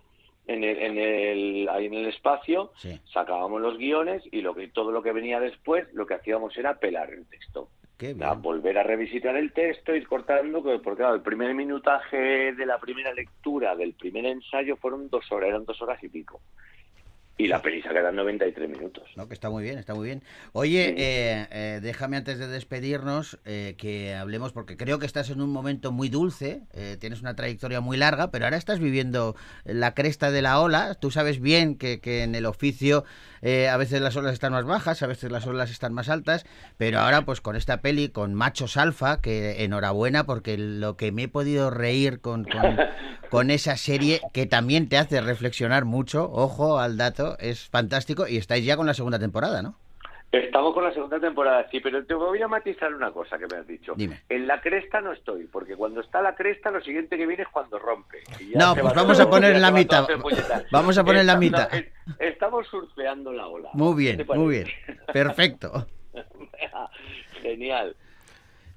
en 0.46 0.62
el, 0.64 0.78
en 0.78 0.98
el, 0.98 1.68
ahí 1.68 1.86
en 1.86 1.94
el 1.94 2.06
espacio, 2.06 2.72
Sí. 2.76 3.00
sacábamos 3.12 3.60
los 3.60 3.78
guiones 3.78 4.22
y 4.30 4.42
lo 4.42 4.54
que 4.54 4.68
todo 4.68 4.90
lo 4.92 5.02
que 5.02 5.12
venía 5.12 5.40
después 5.40 5.86
lo 5.92 6.06
que 6.06 6.14
hacíamos 6.14 6.56
era 6.56 6.78
pelar 6.78 7.10
el 7.12 7.26
texto. 7.26 7.68
Volver 8.40 8.78
a 8.78 8.82
revisitar 8.82 9.36
el 9.36 9.52
texto, 9.52 9.94
ir 9.94 10.06
cortando, 10.08 10.62
que- 10.62 10.78
porque 10.78 11.00
claro, 11.02 11.16
el 11.16 11.20
primer 11.22 11.52
minutaje 11.54 12.52
de 12.54 12.66
la 12.66 12.78
primera 12.78 13.12
lectura 13.12 13.76
del 13.76 13.92
primer 13.92 14.24
ensayo 14.24 14.76
fueron 14.76 15.10
dos 15.10 15.30
horas, 15.32 15.50
eran 15.50 15.64
dos 15.66 15.80
horas 15.82 16.02
y 16.02 16.08
pico. 16.08 16.40
Y 17.40 17.48
la 17.48 17.62
peli 17.62 17.80
se 17.80 17.88
queda 17.88 18.10
en 18.10 18.16
93 18.16 18.68
minutos. 18.68 19.08
No, 19.16 19.26
que 19.26 19.32
está 19.32 19.48
muy 19.48 19.62
bien, 19.62 19.78
está 19.78 19.94
muy 19.94 20.06
bien. 20.06 20.22
Oye, 20.52 20.94
eh, 20.98 21.46
eh, 21.50 21.80
déjame 21.82 22.18
antes 22.18 22.38
de 22.38 22.46
despedirnos 22.48 23.38
eh, 23.46 23.76
que 23.78 24.14
hablemos, 24.14 24.52
porque 24.52 24.76
creo 24.76 24.98
que 24.98 25.06
estás 25.06 25.30
en 25.30 25.40
un 25.40 25.50
momento 25.50 25.90
muy 25.90 26.10
dulce, 26.10 26.60
eh, 26.74 26.98
tienes 27.00 27.22
una 27.22 27.34
trayectoria 27.36 27.80
muy 27.80 27.96
larga, 27.96 28.30
pero 28.30 28.44
ahora 28.44 28.58
estás 28.58 28.78
viviendo 28.78 29.36
la 29.64 29.94
cresta 29.94 30.30
de 30.30 30.42
la 30.42 30.60
ola. 30.60 30.96
Tú 30.96 31.10
sabes 31.10 31.40
bien 31.40 31.76
que, 31.76 32.00
que 32.00 32.24
en 32.24 32.34
el 32.34 32.44
oficio 32.44 33.04
a 33.42 33.76
veces 33.78 34.02
las 34.02 34.14
olas 34.16 34.34
están 34.34 34.52
más 34.52 34.66
bajas, 34.66 35.02
a 35.02 35.06
veces 35.06 35.32
las 35.32 35.46
olas 35.46 35.70
están 35.70 35.94
más 35.94 36.10
altas, 36.10 36.44
pero 36.76 36.98
ahora 36.98 37.22
pues 37.22 37.40
con 37.40 37.56
esta 37.56 37.80
peli, 37.80 38.10
con 38.10 38.34
Machos 38.34 38.76
Alfa, 38.76 39.22
que 39.22 39.64
enhorabuena, 39.64 40.24
porque 40.24 40.58
lo 40.58 40.98
que 40.98 41.10
me 41.10 41.22
he 41.22 41.28
podido 41.28 41.70
reír 41.70 42.20
con, 42.20 42.44
con, 42.44 42.76
con 43.30 43.50
esa 43.50 43.78
serie, 43.78 44.20
que 44.34 44.44
también 44.44 44.88
te 44.88 44.98
hace 44.98 45.20
reflexionar 45.22 45.86
mucho, 45.86 46.30
ojo 46.30 46.80
al 46.80 46.98
dato, 46.98 47.29
es 47.38 47.68
fantástico, 47.68 48.26
y 48.26 48.36
estáis 48.36 48.64
ya 48.64 48.76
con 48.76 48.86
la 48.86 48.94
segunda 48.94 49.18
temporada, 49.18 49.62
¿no? 49.62 49.76
Estamos 50.32 50.72
con 50.74 50.84
la 50.84 50.92
segunda 50.94 51.18
temporada, 51.18 51.66
sí, 51.72 51.80
pero 51.80 52.04
te 52.06 52.14
voy 52.14 52.40
a 52.40 52.46
matizar 52.46 52.94
una 52.94 53.10
cosa 53.10 53.36
que 53.36 53.46
me 53.52 53.56
has 53.60 53.66
dicho. 53.66 53.94
Dime. 53.96 54.20
En 54.28 54.46
la 54.46 54.60
cresta 54.60 55.00
no 55.00 55.10
estoy, 55.12 55.46
porque 55.46 55.74
cuando 55.74 56.00
está 56.02 56.22
la 56.22 56.36
cresta, 56.36 56.70
lo 56.70 56.80
siguiente 56.80 57.16
que 57.18 57.26
viene 57.26 57.42
es 57.42 57.48
cuando 57.48 57.80
rompe. 57.80 58.18
No, 58.54 58.74
pues 58.74 58.86
va 58.86 58.92
vamos 58.92 59.18
a 59.18 59.28
poner 59.28 59.56
en 59.56 59.60
la 59.62 59.72
mitad. 59.72 60.06
Vamos 60.70 60.96
a 60.98 61.02
poner 61.04 61.22
en 61.22 61.26
la 61.26 61.36
mitad. 61.36 61.68
es- 61.74 61.86
Estamos 62.20 62.64
surfeando 62.68 63.32
la 63.32 63.48
ola. 63.48 63.70
Muy 63.72 64.04
¿Qué 64.06 64.14
bien, 64.14 64.26
muy 64.38 64.54
bien. 64.54 64.68
Perfecto. 65.12 65.86
Genial. 67.42 67.96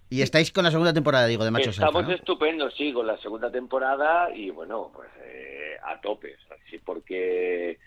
Y 0.10 0.22
estáis 0.22 0.52
con 0.52 0.64
la 0.64 0.72
segunda 0.72 0.94
temporada, 0.94 1.26
digo, 1.28 1.44
de 1.44 1.52
Machos 1.52 1.78
Alfa, 1.80 1.88
Estamos 1.88 2.08
¿no? 2.08 2.14
estupendos, 2.16 2.74
sí, 2.76 2.94
con 2.94 3.08
la 3.08 3.18
segunda 3.18 3.52
temporada 3.52 4.30
y 4.36 4.50
bueno, 4.52 4.92
pues 4.94 5.10
eh, 5.24 5.76
a 5.84 6.00
tope, 6.02 6.36
sí, 6.70 6.78
porque 6.84 7.80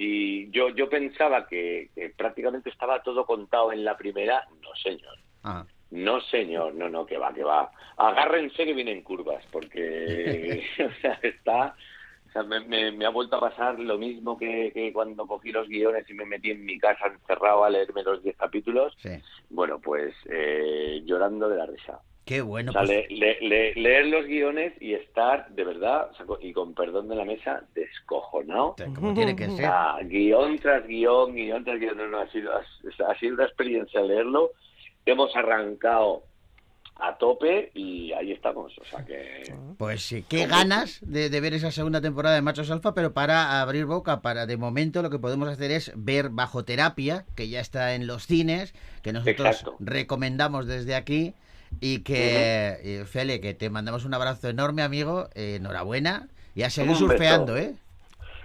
si 0.00 0.48
yo 0.50 0.70
yo 0.70 0.88
pensaba 0.88 1.46
que, 1.46 1.90
que 1.94 2.08
prácticamente 2.16 2.70
estaba 2.70 3.02
todo 3.02 3.26
contado 3.26 3.70
en 3.70 3.84
la 3.84 3.98
primera, 3.98 4.46
no 4.62 4.74
señor. 4.82 5.18
Ah. 5.44 5.66
No, 5.90 6.20
señor, 6.22 6.74
no, 6.74 6.88
no, 6.88 7.04
que 7.04 7.18
va, 7.18 7.34
que 7.34 7.42
va. 7.44 7.70
Agárrense 7.98 8.64
que 8.64 8.72
vienen 8.72 9.02
curvas, 9.02 9.44
porque 9.52 10.62
o 10.88 11.00
sea, 11.02 11.18
está, 11.22 11.74
o 12.28 12.32
sea, 12.32 12.42
me, 12.44 12.60
me- 12.60 12.92
me 12.92 13.04
ha 13.04 13.10
vuelto 13.10 13.36
a 13.36 13.40
pasar 13.40 13.78
lo 13.78 13.98
mismo 13.98 14.38
que, 14.38 14.70
que 14.72 14.90
cuando 14.90 15.26
cogí 15.26 15.52
los 15.52 15.68
guiones 15.68 16.08
y 16.08 16.14
me 16.14 16.24
metí 16.24 16.50
en 16.52 16.64
mi 16.64 16.78
casa 16.78 17.08
encerrado 17.08 17.64
a 17.64 17.70
leerme 17.70 18.02
los 18.02 18.22
10 18.22 18.36
capítulos. 18.38 18.94
Sí. 19.02 19.10
Bueno, 19.50 19.80
pues 19.80 20.14
eh, 20.30 21.02
llorando 21.04 21.46
de 21.48 21.56
la 21.58 21.66
risa. 21.66 22.00
Qué 22.24 22.42
bueno. 22.42 22.70
O 22.70 22.72
sea, 22.72 22.82
pues- 22.84 23.10
le- 23.10 23.40
le- 23.40 23.48
le- 23.48 23.74
leer 23.74 24.06
los 24.06 24.24
guiones 24.26 24.72
y 24.80 24.94
estar, 24.94 25.48
de 25.50 25.64
verdad, 25.64 26.10
o 26.12 26.14
sea, 26.14 26.26
co- 26.26 26.38
y 26.40 26.52
con 26.52 26.74
perdón 26.74 27.08
de 27.08 27.16
la 27.16 27.24
mesa, 27.24 27.64
descojonado. 27.74 28.76
Como 28.94 29.14
tiene 29.14 29.34
que 29.34 29.46
O 29.46 29.50
ser. 29.50 29.58
sea, 29.58 29.96
guion 30.04 30.58
tras 30.58 30.86
guion, 30.86 31.34
guion 31.34 31.64
tras 31.64 31.80
guion, 31.80 31.96
no, 31.96 32.06
no, 32.06 32.18
ha 32.20 32.30
sido, 32.30 32.52
ha, 32.52 32.60
ha 33.10 33.18
sido 33.18 33.34
una 33.34 33.44
experiencia 33.46 34.00
leerlo. 34.02 34.52
Hemos 35.06 35.34
arrancado 35.34 36.22
a 37.02 37.16
tope 37.16 37.70
y 37.74 38.12
ahí 38.12 38.30
estamos. 38.32 38.76
O 38.78 38.84
sea 38.84 39.04
que. 39.04 39.52
Pues 39.78 40.02
sí, 40.02 40.22
qué 40.28 40.46
ganas 40.46 40.98
de, 41.00 41.30
de 41.30 41.40
ver 41.40 41.54
esa 41.54 41.70
segunda 41.72 42.00
temporada 42.02 42.34
de 42.36 42.42
Machos 42.42 42.70
Alfa, 42.70 42.92
pero 42.94 43.12
para 43.14 43.60
abrir 43.62 43.86
boca, 43.86 44.20
para 44.20 44.44
de 44.46 44.58
momento 44.58 45.00
lo 45.02 45.08
que 45.10 45.18
podemos 45.18 45.48
hacer 45.48 45.70
es 45.70 45.92
ver 45.96 46.28
Bajo 46.28 46.64
Terapia, 46.64 47.24
que 47.34 47.48
ya 47.48 47.60
está 47.60 47.94
en 47.94 48.06
los 48.06 48.26
cines, 48.26 48.74
que 49.02 49.12
nosotros 49.14 49.46
Exacto. 49.48 49.76
recomendamos 49.80 50.66
desde 50.66 50.94
aquí. 50.94 51.34
Y 51.80 52.00
que, 52.02 52.78
eh, 52.82 53.04
Fele, 53.06 53.40
que 53.40 53.54
te 53.54 53.70
mandamos 53.70 54.04
un 54.04 54.14
abrazo 54.14 54.48
enorme, 54.48 54.82
amigo. 54.82 55.28
eh, 55.34 55.56
enhorabuena. 55.56 56.28
Y 56.54 56.62
a 56.62 56.70
seguir 56.70 56.96
surfeando, 56.96 57.56
¿eh? 57.56 57.74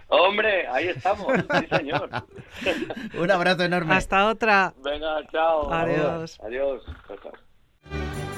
Hombre, 0.08 0.68
ahí 0.68 0.90
estamos, 0.90 1.34
sí, 1.36 1.68
señor. 1.76 2.10
Un 3.18 3.32
abrazo 3.32 3.64
enorme. 3.64 3.96
Hasta 3.96 4.28
otra. 4.28 4.74
Venga, 4.84 5.26
chao. 5.32 5.74
Adiós. 5.74 6.40
Adiós. 6.44 6.84
Chao, 7.08 8.35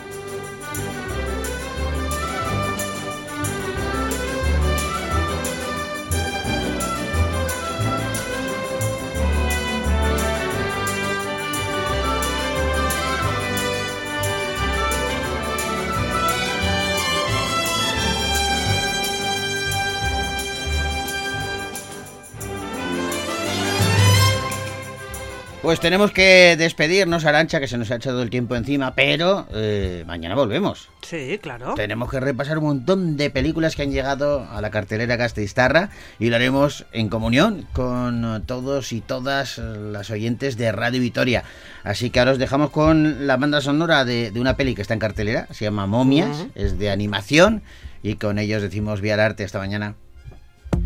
Pues 25.62 25.80
tenemos 25.80 26.12
que 26.12 26.56
despedirnos, 26.56 27.26
Arancha, 27.26 27.60
que 27.60 27.67
se 27.67 27.80
nos 27.80 27.89
ha 27.89 27.96
echado 27.96 28.22
el 28.22 28.30
tiempo 28.30 28.56
encima, 28.56 28.93
pero 28.93 29.48
eh, 29.52 30.04
mañana 30.06 30.36
volvemos. 30.36 30.88
Sí, 31.02 31.39
claro. 31.41 31.74
Tenemos 31.74 32.12
que 32.12 32.20
repasar 32.20 32.60
un 32.60 32.65
montón 32.65 33.17
de 33.17 33.32
películas 33.32 33.76
que 33.76 33.82
han 33.82 33.91
llegado 33.91 34.48
a 34.52 34.62
la 34.62 34.70
cartelera 34.70 35.15
Gasteiztarra 35.15 35.89
y 36.20 36.30
lo 36.30 36.36
haremos 36.36 36.86
en 36.93 37.10
comunión 37.10 37.67
con 37.74 38.43
todos 38.46 38.93
y 38.93 39.02
todas 39.02 39.58
las 39.58 40.12
oyentes 40.12 40.58
de 40.58 40.72
Radio 40.72 41.02
Vitoria. 41.02 41.43
Así 41.84 42.12
que 42.12 42.20
ahora 42.20 42.34
os 42.34 42.38
dejamos 42.38 42.70
con 42.70 43.26
la 43.26 43.36
banda 43.38 43.60
sonora 43.60 44.06
de, 44.06 44.30
de 44.30 44.39
una 44.39 44.58
peli 44.58 44.76
que 44.76 44.84
está 44.84 44.93
en 44.93 45.00
cartelera, 45.00 45.48
se 45.52 45.65
llama 45.65 45.88
Momias, 45.88 46.46
es 46.54 46.78
de 46.78 46.91
animación 46.91 47.63
y 48.04 48.15
con 48.15 48.38
ellos 48.38 48.62
decimos 48.62 49.02
vía 49.02 49.15
arte 49.15 49.43
hasta 49.43 49.58
mañana. 49.58 49.96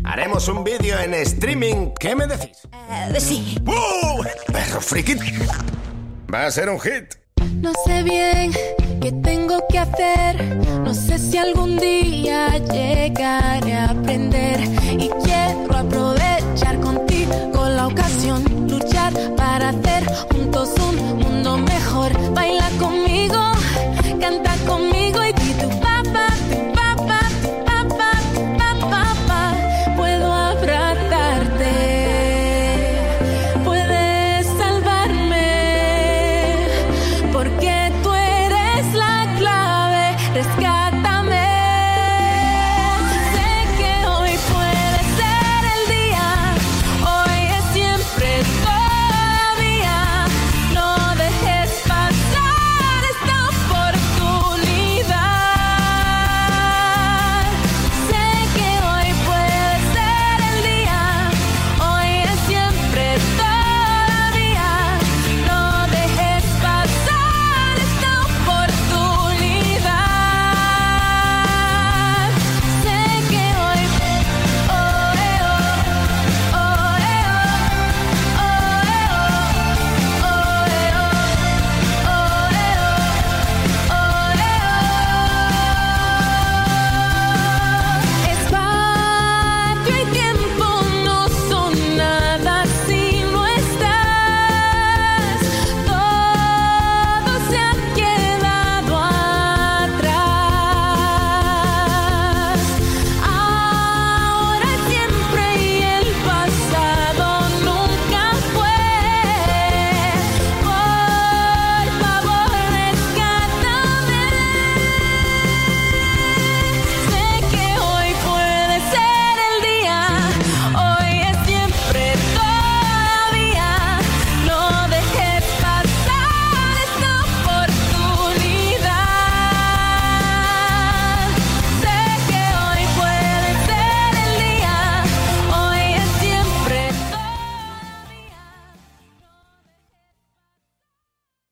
Haremos 0.04 0.48
un 0.48 0.64
vídeo 0.64 0.98
en 0.98 1.14
streaming. 1.14 1.90
¿Qué 1.98 2.14
me 2.16 2.26
decís? 2.26 2.58
Uh, 2.72 3.20
sí. 3.20 3.56
¡Uh! 3.66 4.22
¡Perro 4.52 4.80
friki! 4.80 5.14
Va 6.32 6.46
a 6.46 6.50
ser 6.50 6.68
un 6.68 6.80
hit. 6.80 7.14
No 7.60 7.72
sé 7.84 8.02
bien 8.02 8.52
qué 9.00 9.12
tengo 9.22 9.64
que 9.68 9.78
hacer. 9.78 10.56
No 10.84 10.92
sé 10.92 11.18
si 11.18 11.38
algún 11.38 11.78
día 11.78 12.58
llegaré 12.58 13.74
a 13.74 13.90
aprender. 13.90 14.60
Y 14.98 15.08
quiero 15.24 15.76
aprovechar 15.76 16.80
contigo 16.80 17.68
la 17.68 17.86
ocasión. 17.86 18.42
Luchar 18.68 19.12
para 19.36 19.68
hacer 19.70 20.04
juntos 20.32 20.70
un 20.80 21.18
mundo 21.18 21.58
mejor. 21.58 22.12
Baila 22.34 22.68
conmigo, 22.78 23.52
canta 24.20 24.56
conmigo 24.66 24.91